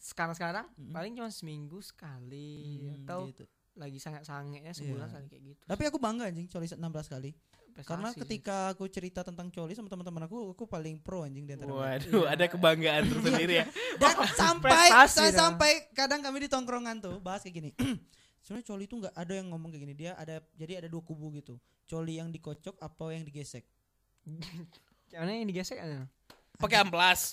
sekarang 0.00 0.32
sekarang 0.32 0.64
Mm-mm. 0.72 0.90
paling 0.90 1.12
cuma 1.12 1.28
seminggu 1.28 1.78
sekali 1.78 2.80
Hmm, 2.80 2.96
atau 2.98 3.28
gitu. 3.28 3.44
lagi 3.74 3.96
sangat 3.96 4.24
sangenya 4.24 4.72
sebulan 4.72 5.04
Iya. 5.04 5.10
sekali 5.10 5.26
kayak 5.28 5.42
gitu 5.46 5.62
Tapi 5.66 5.82
aku 5.84 5.98
bangga 5.98 6.24
anjing 6.26 6.46
coli 6.46 6.66
16 6.66 6.80
kali. 7.06 7.30
Prestasi 7.70 7.86
Karena 7.86 8.08
sih. 8.10 8.18
ketika 8.18 8.56
aku 8.68 8.84
cerita 8.86 9.20
tentang 9.22 9.46
coli 9.46 9.72
sama 9.72 9.86
teman-teman 9.86 10.24
aku, 10.24 10.50
aku 10.50 10.66
paling 10.66 10.98
pro 10.98 11.22
anjing 11.22 11.44
di 11.44 11.54
antara 11.54 11.70
mereka. 11.70 12.02
waduh 12.02 12.24
ada 12.26 12.44
kebanggaan 12.46 13.02
tersendiri 13.06 13.54
ya 13.56 13.66
Dan 14.02 14.14
sampai 14.32 14.70
Prestasi 14.72 15.14
saya 15.14 15.30
dong. 15.30 15.38
sampai 15.54 15.70
kadang 15.92 16.20
kami 16.20 16.36
di 16.40 16.48
tongkrongan 16.48 16.96
tuh 16.98 17.16
bahas 17.20 17.40
kayak 17.40 17.54
gini. 17.54 17.70
Sebenarnya 18.42 18.66
coli 18.66 18.84
itu 18.84 18.96
nggak 18.96 19.14
ada 19.14 19.32
yang 19.32 19.46
ngomong 19.48 19.68
kayak 19.68 19.84
gini. 19.84 19.94
Dia 19.94 20.12
ada 20.14 20.40
jadi 20.54 20.80
ada 20.80 20.88
dua 20.88 21.00
kubu 21.00 21.30
gitu. 21.34 21.60
Coli 21.86 22.16
yang 22.16 22.28
dikocok 22.28 22.74
apa 22.74 23.04
yang 23.12 23.22
digesek. 23.22 23.62
Caranya 25.06 25.36
yang 25.36 25.46
digesek 25.46 25.76
aja 25.76 26.08
pakai 26.60 26.78
amplas 26.78 27.32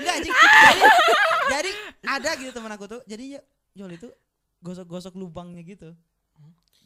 Enggak 0.00 0.16
jadi, 0.24 0.30
jadi 1.50 1.70
ada 2.08 2.30
gitu 2.36 2.50
teman 2.50 2.72
aku 2.72 2.86
tuh. 2.88 3.00
Jadi 3.04 3.36
ya 3.36 3.40
coli 3.76 3.94
itu 3.94 4.08
gosok-gosok 4.60 5.14
lubangnya 5.14 5.62
gitu. 5.62 5.92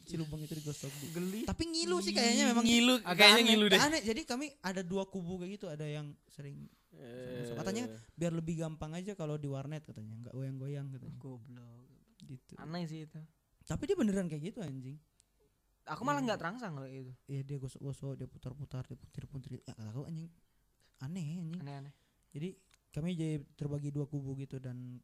Si 0.05 0.13
lubang 0.19 0.37
itu 0.37 0.53
digosok. 0.53 0.91
geli 1.11 1.49
Tapi 1.49 1.63
ngilu 1.65 1.97
sih 1.97 2.13
kayaknya 2.13 2.53
memang 2.53 2.61
ngilu 2.61 3.01
Agak 3.01 3.15
kayaknya 3.17 3.41
aneh. 3.41 3.47
ngilu 3.49 3.65
deh 3.71 3.79
Aneh. 3.81 4.01
Jadi 4.05 4.21
kami 4.21 4.45
ada 4.61 4.85
dua 4.85 5.09
kubu 5.09 5.41
kayak 5.41 5.57
gitu. 5.57 5.65
Ada 5.71 5.85
yang 5.87 6.13
sering 6.29 6.67
Eh, 6.95 7.51
Katanya 7.51 7.91
biar 8.15 8.31
lebih 8.31 8.55
gampang 8.55 8.95
aja 8.95 9.19
kalau 9.19 9.35
di 9.35 9.51
warnet 9.51 9.83
katanya, 9.83 10.15
nggak 10.15 10.31
goyang-goyang 10.31 10.87
katanya. 10.95 11.19
goblok 11.19 11.83
Gitu. 12.23 12.55
aneh 12.55 12.87
sih 12.87 13.03
itu 13.03 13.19
Tapi 13.67 13.83
dia 13.83 13.99
beneran 13.99 14.31
kayak 14.31 14.55
gitu 14.55 14.63
anjing. 14.63 14.95
Aku 15.91 16.07
malah 16.07 16.23
nggak 16.23 16.39
terangsang 16.39 16.71
kalau 16.71 16.87
itu. 16.87 17.11
Iya 17.27 17.43
dia 17.43 17.57
gosok-gosok, 17.59 18.15
dia 18.15 18.31
putar-putar, 18.31 18.87
dia 18.87 18.95
putir-putir. 18.95 19.59
Ya 19.59 19.61
kata 19.67 19.91
aku 19.91 20.07
anjing 20.07 20.31
aneh 20.99 21.25
anjing. 21.35 21.59
Aneh-aneh. 21.59 21.93
Jadi 22.31 22.49
kami 22.89 23.13
jadi 23.13 23.35
terbagi 23.53 23.89
dua 23.89 24.05
kubu 24.05 24.35
gitu 24.35 24.55
dan 24.55 24.99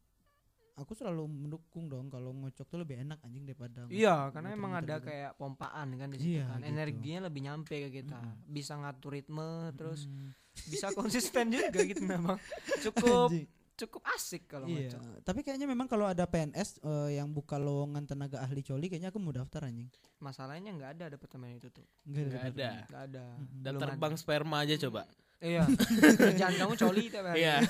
aku 0.72 0.92
selalu 0.92 1.28
mendukung 1.28 1.84
dong 1.86 2.08
kalau 2.08 2.32
ngocok 2.32 2.64
tuh 2.64 2.80
lebih 2.80 2.96
enak 2.98 3.20
anjing 3.20 3.44
daripada 3.44 3.84
Iya, 3.86 4.32
karena 4.32 4.48
emang 4.50 4.72
ada 4.72 4.96
gitu. 4.96 5.06
kayak 5.06 5.36
pompaan 5.36 5.88
kan 5.94 6.08
di 6.08 6.16
situ 6.16 6.32
Iya, 6.34 6.44
kan. 6.46 6.58
gitu. 6.58 6.68
Energinya 6.70 7.18
lebih 7.22 7.40
nyampe 7.42 7.76
ke 7.78 7.90
kita. 7.94 8.16
Mm-mm. 8.18 8.48
Bisa 8.48 8.72
ngatur 8.74 9.12
ritme 9.12 9.48
terus 9.72 10.08
Mm, 10.08 10.32
bisa 10.66 10.86
konsisten 10.92 11.44
juga 11.54 11.80
gitu 11.82 12.00
memang. 12.02 12.40
Cukup 12.80 13.28
anjing. 13.28 13.48
cukup 13.74 14.02
asik 14.10 14.42
kalau 14.46 14.64
Iya, 14.64 14.88
ngocok. 14.88 15.02
tapi 15.22 15.40
kayaknya 15.42 15.66
memang 15.66 15.84
kalau 15.86 16.04
ada 16.04 16.24
PNS 16.24 16.80
eh, 16.80 17.16
yang 17.16 17.28
buka 17.28 17.56
lowongan 17.56 18.04
tenaga 18.04 18.40
ahli 18.40 18.60
coli 18.60 18.86
kayaknya 18.86 19.08
aku 19.08 19.18
mau 19.18 19.32
daftar 19.32 19.64
anjing. 19.64 19.92
Masalahnya 20.18 20.72
nggak 20.72 20.90
ada 20.94 21.04
departemen 21.10 21.52
itu 21.52 21.68
tuh. 21.68 21.84
Enggak 22.06 22.24
Nggak 22.24 22.44
ada. 22.48 22.70
Nggak 22.86 23.02
ada. 23.06 23.24
Mm-mm. 23.34 23.60
Dan 23.60 23.72
Belum 23.74 23.80
terbang 23.82 24.14
sperma 24.16 24.56
aja 24.60 24.76
coba. 24.78 25.04
Iya. 25.42 25.66
Kerjaan 26.14 26.54
kamu 26.54 26.74
coli 26.78 27.10
tiap 27.10 27.26
hari. 27.26 27.42
Iya. 27.42 27.66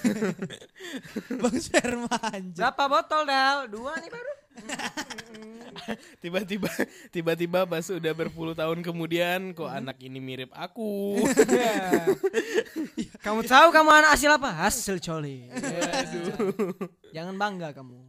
Bang 1.41 1.57
sperma 1.57 2.13
anjing. 2.21 2.61
Berapa 2.61 2.85
botol 2.85 3.25
Dal? 3.25 3.59
Dua 3.73 3.97
nih 3.97 4.13
baru. 4.13 4.33
Tiba-tiba 6.21 6.69
tiba-tiba 7.09 7.65
pas 7.65 7.89
udah 7.89 8.13
berpuluh 8.13 8.53
tahun 8.53 8.85
kemudian 8.85 9.57
kok 9.57 9.73
anak 9.73 9.97
ini 10.05 10.21
mirip 10.21 10.53
aku. 10.53 11.17
kamu 13.25 13.41
tahu 13.49 13.67
kamu 13.73 13.91
anak 14.05 14.21
hasil 14.21 14.37
apa? 14.37 14.69
Hasil 14.69 15.01
coli. 15.01 15.49
Jangan 17.17 17.35
bangga 17.41 17.73
kamu. 17.73 18.05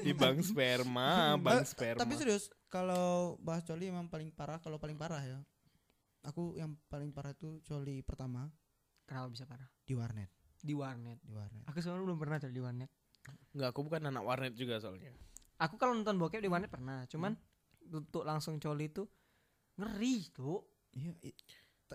Di 0.00 0.16
bank 0.16 0.40
sperma, 0.48 1.36
bank 1.36 1.68
sperma. 1.68 2.00
Tapi 2.00 2.16
serius, 2.16 2.48
kalau 2.72 3.36
bahas 3.44 3.68
coli 3.68 3.92
emang 3.92 4.08
paling 4.08 4.32
parah 4.32 4.56
kalau 4.64 4.80
paling 4.80 4.96
parah 4.96 5.20
ya. 5.20 5.38
Aku 6.24 6.56
yang 6.56 6.72
paling 6.88 7.12
parah 7.12 7.36
itu 7.36 7.60
coli 7.68 8.00
pertama 8.00 8.48
Kenapa 9.04 9.28
bisa 9.28 9.44
parah? 9.44 9.68
di 9.84 9.92
warnet, 9.92 10.30
Di 10.64 10.72
warnet. 10.72 11.20
di 11.20 11.32
warnet. 11.36 11.64
Aku 11.68 11.76
sebenarnya 11.76 12.04
belum 12.08 12.18
pernah 12.18 12.36
di 12.40 12.60
warnet. 12.60 12.90
Enggak, 13.52 13.68
aku 13.76 13.80
bukan 13.84 14.02
anak 14.08 14.24
warnet 14.24 14.52
juga 14.56 14.80
soalnya. 14.80 15.12
Aku 15.60 15.76
kalau 15.76 15.92
nonton 15.92 16.16
bokep 16.16 16.40
di 16.40 16.48
warnet 16.48 16.72
pernah, 16.72 17.04
cuman 17.04 17.36
untuk 17.92 18.24
langsung 18.24 18.56
coli 18.56 18.88
itu 18.88 19.04
ngeri 19.76 20.32
tuh. 20.32 20.64
Iya, 20.94 21.12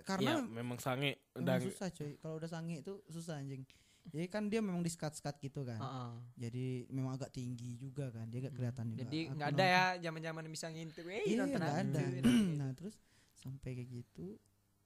karena 0.05 0.43
memang 0.43 0.77
sange 0.77 1.17
dan 1.33 1.59
susah 1.59 1.89
coy. 1.89 2.13
Kalau 2.21 2.35
udah 2.37 2.49
sange 2.49 2.83
itu 2.85 3.01
susah 3.09 3.41
anjing. 3.41 3.65
Jadi 4.09 4.25
kan 4.25 4.49
dia 4.49 4.61
memang 4.63 4.81
di 4.81 4.89
skat-skat 4.89 5.37
gitu 5.37 5.61
kan. 5.65 5.77
Heeh. 5.77 6.11
Jadi 6.47 6.65
memang 6.89 7.13
agak 7.19 7.29
tinggi 7.29 7.77
juga 7.77 8.09
kan. 8.09 8.25
Dia 8.31 8.49
gak 8.49 8.55
kelihatan 8.57 8.85
juga. 8.89 8.99
Jadi 9.05 9.19
nggak 9.33 9.47
ada 9.49 9.53
nonton- 9.53 9.69
ya 9.69 9.83
zaman-zaman 10.09 10.43
bisa 10.49 10.67
ngintip. 10.71 11.05
Eh, 11.05 11.23
Iya, 11.29 11.37
nonton 11.45 11.61
nggak 11.61 11.77
ada. 11.77 11.99
tuh, 11.99 12.33
nah, 12.59 12.69
terus 12.73 12.95
sampai 13.37 13.69
kayak 13.77 13.89
gitu 13.91 14.39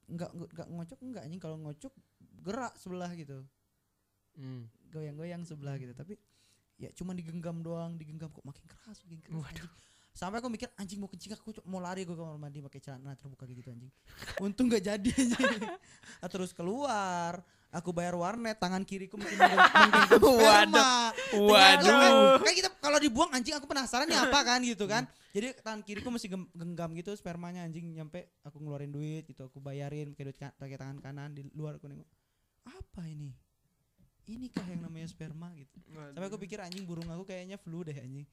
nggak 0.08 0.30
nggak 0.34 0.68
ngocok 0.68 0.98
enggak 1.00 1.22
anjing 1.24 1.42
kalau 1.42 1.56
ngocok 1.60 1.92
gerak 2.44 2.74
sebelah 2.76 3.12
gitu. 3.16 3.44
Hmm. 4.34 4.66
goyang-goyang 4.90 5.46
sebelah 5.46 5.78
gitu 5.78 5.94
tapi 5.94 6.18
ya 6.74 6.90
cuma 6.90 7.14
digenggam 7.14 7.62
doang 7.62 7.94
digenggam 7.94 8.34
kok 8.34 8.42
makin 8.42 8.66
keras 8.66 8.98
makin 9.06 9.22
keras 9.22 9.38
Waduh. 9.38 9.70
anjing. 9.70 9.93
Sampai 10.14 10.38
aku 10.38 10.46
mikir 10.46 10.70
anjing 10.74 10.96
mau 10.96 11.10
kencing 11.10 11.34
aku 11.34 11.50
mau 11.66 11.82
lari 11.82 12.06
gue 12.06 12.14
ke 12.14 12.22
kamar 12.22 12.38
mandi 12.38 12.62
pakai 12.62 12.78
celana 12.78 13.12
terbuka 13.12 13.44
gitu 13.44 13.66
anjing. 13.66 13.90
Untung 14.38 14.70
gak 14.70 14.80
jadi 14.80 15.10
anjing. 15.10 15.58
Ah, 16.22 16.30
terus 16.30 16.54
keluar 16.54 17.42
aku 17.68 17.90
bayar 17.90 18.14
warnet 18.14 18.54
tangan 18.54 18.86
kiriku 18.86 19.18
menggen- 19.18 19.42
menggenggam 19.42 20.22
sperma. 20.38 21.10
Waduh. 21.34 21.82
kan, 21.84 22.12
kan 22.40 22.54
kita 22.54 22.68
kalau 22.78 22.98
dibuang 22.98 23.30
anjing 23.30 23.52
aku 23.52 23.66
penasaran 23.66 24.06
nih 24.06 24.14
apa 24.16 24.38
kan 24.40 24.62
gitu 24.62 24.86
kan. 24.86 25.02
Jadi 25.34 25.50
tangan 25.58 25.82
kiriku 25.82 26.08
masih 26.08 26.30
genggam 26.30 26.90
gitu 26.94 27.10
spermanya 27.12 27.66
anjing. 27.66 27.90
Nyampe 27.90 28.30
aku 28.40 28.62
ngeluarin 28.62 28.94
duit 28.94 29.26
gitu 29.26 29.44
aku 29.44 29.58
bayarin 29.58 30.14
pakai 30.14 30.24
duit 30.24 30.38
ka- 30.38 30.54
pakai 30.54 30.78
tangan 30.78 31.02
kanan 31.02 31.34
di 31.34 31.42
luar 31.52 31.76
aku 31.76 31.90
nengok. 31.90 32.06
Apa 32.64 33.02
ini 33.04 33.34
inikah 34.26 34.64
yang 34.64 34.80
namanya 34.80 35.04
sperma 35.04 35.52
gitu? 35.52 35.76
Sampai 35.86 36.26
aku 36.26 36.38
pikir 36.38 36.58
anjing 36.58 36.82
burung 36.82 37.06
aku 37.06 37.24
kayaknya 37.24 37.56
flu 37.56 37.80
deh 37.80 37.94
anjing. 37.94 38.24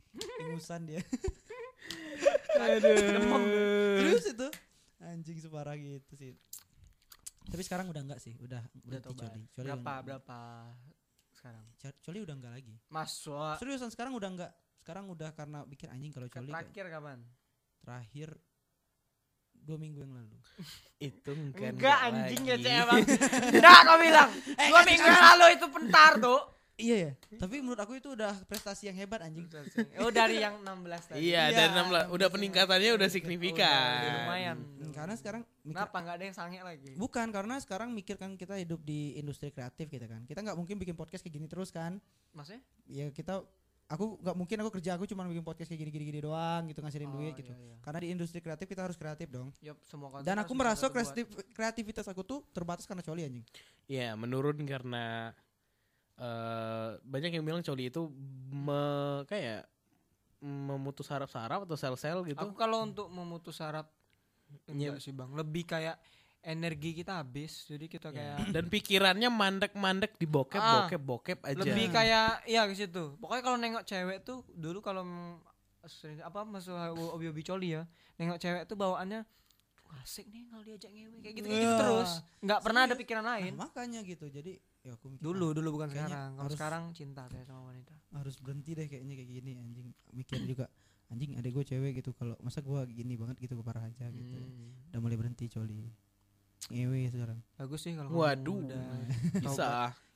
Ingusan 0.41 0.85
dia. 0.85 1.01
Terus 3.97 4.25
itu 4.27 4.47
anjing 4.99 5.37
separah 5.37 5.75
gitu 5.75 6.13
sih. 6.13 6.31
Tapi 7.43 7.61
sekarang 7.61 7.89
udah 7.89 8.01
enggak 8.01 8.19
sih 8.19 8.37
udah 8.37 8.61
Udah 8.81 8.99
coli 9.01 9.43
coli 9.49 9.67
Berapa 9.67 9.81
udah- 9.81 10.01
berapa 10.01 10.39
sekarang? 11.33 11.65
co- 11.75 11.97
coli 12.01 12.19
udah 12.21 12.35
enggak 12.35 12.53
lagi. 12.53 12.75
Masuk. 12.87 13.57
seriusan 13.57 13.89
sekarang 13.89 14.13
udah 14.13 14.29
enggak. 14.29 14.51
Sekarang 14.77 15.05
udah 15.07 15.29
karena 15.31 15.61
pikir 15.65 15.89
anjing 15.89 16.09
kalau 16.09 16.27
coli 16.27 16.47
Terakhir 16.47 16.85
kapan? 16.89 17.19
terakhir 17.81 18.29
dua 19.61 19.77
minggu 19.77 19.99
yang 19.99 20.11
lalu 20.11 20.37
Itu 21.01 21.31
kan 21.51 21.73
Enggak 21.73 21.97
anjing 22.03 22.41
ya 22.43 22.55
cewek 22.55 22.83
bang. 22.85 23.01
Enggak 23.57 23.79
kau 23.81 23.97
bilang. 23.97 24.29
Dua 24.69 24.81
minggu 24.83 25.01
yang 25.03 25.25
lalu 25.33 25.45
itu 25.51 25.65
pentar 25.67 26.11
tuh. 26.17 26.41
iya 26.75 26.97
ya 26.97 27.11
tapi 27.37 27.61
menurut 27.61 27.77
aku 27.77 27.93
itu 27.93 28.09
udah 28.09 28.33
prestasi 28.45 28.89
yang 28.89 28.97
hebat 28.97 29.21
anjing 29.21 29.45
Oh 29.97 30.09
dari 30.09 30.41
yang 30.41 30.57
16 30.59 30.81
tadi. 31.07 31.21
Iya, 31.23 31.53
Iya, 31.53 31.69
dari 31.69 31.71
16 31.77 32.09
udah 32.09 32.27
16. 32.27 32.33
peningkatannya 32.33 32.89
udah 32.89 32.97
Udah 32.97 33.09
signifikan. 33.11 34.01
lumayan. 34.01 34.57
Hmm, 34.57 34.89
karena 34.91 35.13
sekarang 35.13 35.41
mikir 35.61 35.77
Kenapa 35.77 35.95
nggak 35.95 36.15
ada 36.15 36.25
yang 36.25 36.33
sange 36.33 36.59
lagi? 36.59 36.89
bukan 36.95 37.27
karena 37.29 37.55
sekarang 37.57 37.89
mikir 37.91 38.17
kan 38.17 38.33
kita 38.33 38.57
hidup 38.57 38.81
di 38.81 39.13
industri 39.15 39.49
kreatif 39.49 39.87
kita 39.87 40.05
kan 40.05 40.25
kita 40.25 40.41
nggak 40.41 40.57
mungkin 40.57 40.75
bikin 40.75 40.93
podcast 40.93 41.21
kayak 41.21 41.37
gini 41.37 41.45
terus 41.45 41.69
kan 41.69 42.01
Maksudnya? 42.33 42.65
ya 42.87 43.05
kita 43.09 43.45
aku 43.91 44.17
nggak 44.23 44.35
mungkin 44.39 44.57
aku 44.63 44.69
kerja 44.79 44.95
aku 44.95 45.03
cuma 45.03 45.27
bikin 45.27 45.43
podcast 45.43 45.67
kayak 45.67 45.83
gini 45.83 45.91
gini, 45.91 46.05
gini 46.07 46.19
doang 46.23 46.71
gitu 46.71 46.79
ngasilin 46.79 47.11
Oh, 47.11 47.19
duit 47.19 47.35
gitu 47.35 47.51
iya, 47.51 47.59
iya. 47.59 47.75
karena 47.83 47.99
di 47.99 48.07
industri 48.15 48.39
kreatif 48.39 48.65
kita 48.71 48.87
harus 48.87 48.95
kreatif 48.95 49.27
dong 49.27 49.51
Yup, 49.59 49.77
semua 49.83 50.23
dan 50.23 50.39
aku 50.39 50.55
merasa 50.55 50.87
kreatif 50.87 51.27
kreativitas 51.51 52.07
aku 52.07 52.23
tuh 52.23 52.39
terbatas 52.55 52.87
karena 52.87 53.03
coli 53.03 53.27
anjing 53.27 53.45
Iya, 53.91 54.15
menurun 54.15 54.63
karena 54.63 55.35
eh 56.15 56.89
banyak 57.03 57.35
yang 57.35 57.43
bilang 57.43 57.59
coli 57.59 57.91
itu 57.91 58.07
me, 58.53 58.81
kayak 59.27 59.67
memutus 60.41 61.05
saraf-saraf 61.05 61.67
atau 61.69 61.77
sel-sel 61.77 62.23
gitu. 62.25 62.39
Aku 62.39 62.55
kalau 62.57 62.87
untuk 62.87 63.11
memutus 63.11 63.59
saraf 63.59 63.85
Iya. 64.67 64.95
enggak 64.95 64.99
sih 65.03 65.11
bang, 65.15 65.31
lebih 65.31 65.63
kayak 65.63 65.95
energi 66.41 66.91
kita 66.95 67.17
habis, 67.17 67.63
jadi 67.63 67.85
kita 67.85 68.09
Iya. 68.09 68.17
kayak 68.35 68.37
Dan 68.51 68.65
pikirannya 68.67 69.29
mandek-mandek 69.29 70.17
di 70.17 70.25
bokep, 70.25 70.57
Ah. 70.57 70.73
bokep, 70.83 71.01
bokep 71.01 71.39
aja. 71.43 71.57
lebih 71.59 71.85
kayak 71.87 72.45
ya 72.45 72.65
ke 72.65 72.73
situ. 72.73 73.13
Pokoknya 73.15 73.43
kalau 73.43 73.57
nengok 73.57 73.83
cewek 73.83 74.21
tuh 74.21 74.41
dulu 74.49 74.79
kalau 74.79 75.05
apa 76.19 76.39
masuk 76.43 76.73
hobi-hobi 77.09 77.41
coli 77.41 77.73
ya, 77.73 77.85
nengok 78.15 78.37
cewek 78.37 78.63
tuh 78.65 78.73
bawaannya 78.75 79.25
"Wah, 79.83 79.97
asik 79.99 80.29
nih 80.29 80.45
kalau 80.47 80.63
diajak 80.63 80.89
ngewe 80.89 81.17
kayak 81.19 81.35
gitu, 81.35 81.47
kayak 81.47 81.61
gitu 81.61 81.75
terus. 81.75 82.11
nggak 82.39 82.59
pernah 82.61 82.81
ada 82.85 82.95
pikiran 82.95 83.23
Nah, 83.23 83.31
lain. 83.35 83.53
makanya 83.55 83.99
gitu 84.01 84.25
jadi 84.25 84.51
ya 84.81 84.93
aku 84.93 85.09
mikir, 85.09 85.21
Dulu, 85.21 85.47
dulu 85.51 85.69
bukan 85.75 85.89
sekarang. 85.89 86.37
Kalau 86.37 86.49
sekarang 86.49 86.83
cinta 86.91 87.25
saya 87.27 87.43
sama 87.43 87.69
wanita. 87.69 87.93
harus 88.11 88.35
berhenti 88.37 88.71
deh 88.71 88.85
kayaknya 88.85 89.15
kayak 89.15 89.29
gini 89.31 89.51
anjing 89.55 89.87
mikir 90.11 90.39
juga 90.43 90.65
anjing 91.07 91.31
adek 91.33 91.51
gue 91.53 91.65
cewek 91.65 91.91
gitu 91.95 92.11
kalau 92.11 92.35
masa 92.39 92.59
gua 92.59 92.83
gini 92.83 93.15
banget 93.15 93.39
gitu 93.39 93.55
gue 93.55 93.63
parah 93.63 93.83
aja 93.83 94.07
gitu 94.07 94.35
Hmm. 94.35 94.91
udah 94.91 94.99
mulai 94.99 95.15
berhenti 95.15 95.47
coli 95.47 95.87
ngewe 96.67 97.09
sekarang 97.09 97.39
Bagus 97.55 97.79
sih 97.79 97.91
kalau 97.91 98.09
kamu 98.09 98.19
Waduh. 98.19 98.57
udah 98.61 98.85
bisa. 99.43 99.69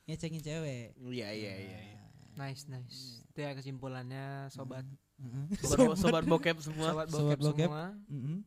ngecengin 0.04 0.38
cewek 0.40 0.94
Iya, 0.96 1.28
iya, 1.30 1.52
iya. 1.56 1.78
iya. 1.82 2.00
nice 2.36 2.68
nice. 2.68 3.24
Itu 3.26 3.40
ya 3.40 3.50
kesimpulannya 3.52 4.46
sobat 4.48 4.86
Heeh. 5.16 5.44
Sobat, 5.66 5.96
sobat 5.96 6.24
bokep 6.24 6.56
semua, 6.60 6.92
sobat 6.92 7.06
Sobat 7.08 7.34
bokep 7.34 7.40
bokep. 7.40 7.68
semua. 7.68 7.86
Mm-mm. 8.06 8.38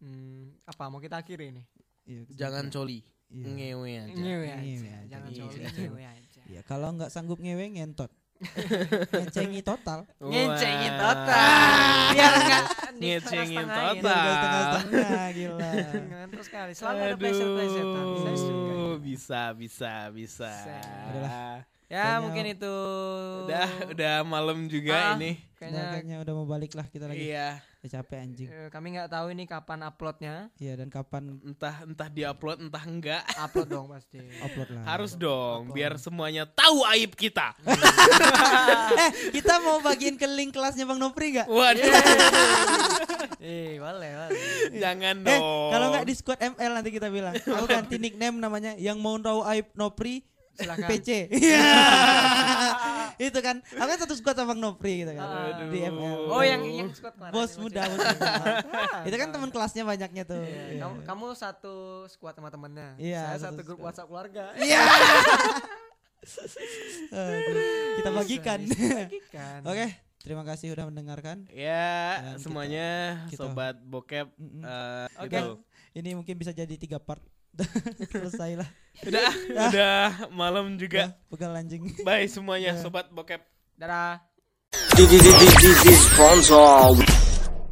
Hmm, 0.00 0.56
apa 0.64 0.84
mau 0.86 0.96
kita 0.96 1.16
akhiri 1.16 1.52
nih? 1.52 1.64
Iya, 2.04 2.20
jangan 2.34 2.68
coli, 2.68 3.04
Iya. 3.28 3.44
ngewe 3.46 3.90
aja. 3.94 4.12
Ngewe 4.14 4.46
aja. 4.46 4.56
Ngewe 4.58 4.88
aja. 4.88 5.04
Jangan 5.06 5.28
Iya. 5.28 5.42
coli, 5.44 5.56
ngewe 5.62 6.02
aja. 6.02 6.40
Iya, 6.44 6.60
kalau 6.62 6.88
nggak 6.92 7.08
sanggup 7.08 7.38
ngewe 7.38 7.64
ngentot. 7.70 8.08
Ngecengi 9.22 9.60
total. 9.60 9.98
Ngecengin 10.18 10.92
Wah. 10.92 11.02
total. 11.04 11.48
Biar 12.10 12.32
enggak 12.34 12.64
ditengah-tengahin. 12.94 13.96
total. 14.00 14.24
Setengah-setengah 14.34 15.28
gila. 15.30 15.70
Terus 16.28 16.46
sekali. 16.46 16.72
Selalu 16.72 16.98
ada 17.00 17.16
pleasure-pleasurean. 17.16 18.06
Saya 18.16 18.36
suka. 18.36 18.62
Aduh, 18.64 18.96
bisa, 19.00 19.42
bisa, 19.52 19.92
bisa. 20.10 20.52
Udahlah. 21.10 21.56
Ya 21.84 22.00
Kayaknya- 22.00 22.20
mungkin 22.22 22.44
itu. 22.48 22.74
Udah, 23.44 23.68
udah 23.88 24.14
malam 24.24 24.58
juga 24.66 24.94
Ah, 24.94 25.14
ini. 25.14 25.36
Kayaknya 25.54 25.82
kayaknya 25.90 26.16
udah 26.20 26.32
mau 26.34 26.46
balik 26.46 26.72
lah 26.72 26.86
kita 26.86 27.04
lagi. 27.04 27.28
Iya, 27.28 27.60
Udah 27.84 28.00
capek 28.00 28.16
anjing. 28.18 28.48
eh, 28.48 28.72
kami 28.72 28.96
nggak 28.96 29.12
tahu 29.12 29.26
ini 29.28 29.44
kapan 29.44 29.84
uploadnya. 29.84 30.48
Iya 30.56 30.72
dan 30.74 30.88
kapan 30.88 31.36
entah 31.38 31.84
entah 31.84 32.08
diupload 32.08 32.56
entah 32.62 32.80
enggak. 32.80 33.20
Upload 33.36 33.68
dong 33.68 33.86
pasti. 33.90 34.24
upload 34.40 34.68
lah. 34.70 34.82
Harus 34.86 35.12
dong, 35.14 35.68
biar 35.68 35.92
semuanya 35.94 36.48
tahu 36.48 36.80
aib 36.88 37.12
kita. 37.12 37.52
eh, 38.96 39.10
kita 39.30 39.60
mau 39.60 39.78
bagiin 39.78 40.16
ke 40.16 40.24
link 40.24 40.50
kelasnya 40.50 40.82
Bang 40.82 40.96
Nopri 40.96 41.36
enggak? 41.36 41.44
Waduh, 41.44 41.84
Eh, 43.38 43.76
boleh, 43.76 44.10
boleh. 44.16 44.40
jangan 44.74 45.20
Eh, 45.20 45.28
dong. 45.28 45.68
kalau 45.68 45.86
nggak 45.92 46.06
di 46.08 46.14
squad 46.14 46.40
ML 46.40 46.72
nanti 46.72 46.88
kita 46.88 47.12
bilang. 47.12 47.36
Aku 47.52 47.68
ganti 47.68 48.00
nickname 48.00 48.40
namanya 48.40 48.72
yang 48.76 48.96
mau 48.96 49.20
tahu 49.20 49.44
aib 49.46 49.68
Nopri 49.74 50.24
Silakan. 50.54 50.88
PC. 50.88 51.28
Iya. 51.28 51.60
itu 53.24 53.38
kan 53.38 53.56
aku 53.60 53.86
kan 53.86 53.98
satu 53.98 54.14
squad 54.14 54.34
sama 54.34 54.50
Bang 54.50 54.60
Nopri 54.60 55.00
gitu 55.00 55.12
kan 55.12 55.24
Aduh. 55.24 55.68
di 55.68 55.78
ML 55.80 56.18
Oh 56.28 56.40
yang 56.40 56.62
yang 56.62 56.88
squad 56.90 57.12
kemarin 57.12 57.32
bos 57.32 57.52
muda 57.56 57.82
bos 57.84 57.98
muda. 58.00 58.30
Ah, 58.74 59.02
itu 59.06 59.14
kan 59.14 59.28
teman 59.28 59.48
kelasnya 59.48 59.82
banyaknya 59.82 60.22
tuh 60.22 60.38
Iya, 60.38 60.62
Iya. 60.70 60.80
kamu, 60.80 60.94
kamu 61.04 61.26
satu 61.34 61.74
squad 62.06 62.34
sama 62.34 62.48
temennya. 62.48 62.94
Iya, 62.96 63.22
Saya 63.30 63.38
satu 63.40 63.46
satu 63.52 63.62
grup 63.64 63.76
squad. 63.76 63.86
WhatsApp 63.86 64.08
keluarga. 64.08 64.44
Iya. 64.56 64.80
Kita 67.94 68.10
bagikan 68.10 68.58
oke 69.62 69.86
terima 70.18 70.40
kasih 70.42 70.72
udah 70.72 70.88
mendengarkan 70.88 71.44
Ya, 71.50 72.16
Dan 72.18 72.34
kita- 72.34 72.40
semuanya 72.40 72.88
kita- 73.28 73.44
sobat 73.44 73.76
bokep 73.78 74.32
Mm-mm. 74.34 74.64
eh, 74.64 75.06
Oke. 75.20 75.28
gitu. 75.30 75.52
ini 75.94 76.10
mungkin 76.14 76.34
bisa 76.34 76.50
jadi 76.50 76.72
tiga 76.74 76.96
part 76.96 77.20
selesai 78.10 78.58
lah 78.58 78.68
Udah, 79.02 79.30
udah 79.50 79.98
malam 80.30 80.78
juga. 80.78 81.10
Ya, 81.10 81.18
pegal 81.26 81.50
anjing 81.54 81.82
Bye 82.06 82.30
semuanya 82.30 82.78
Ya. 82.78 82.80
sobat 82.80 83.10
bokep. 83.10 83.42
Dadah. 83.74 84.22
Sponsor 86.14 86.94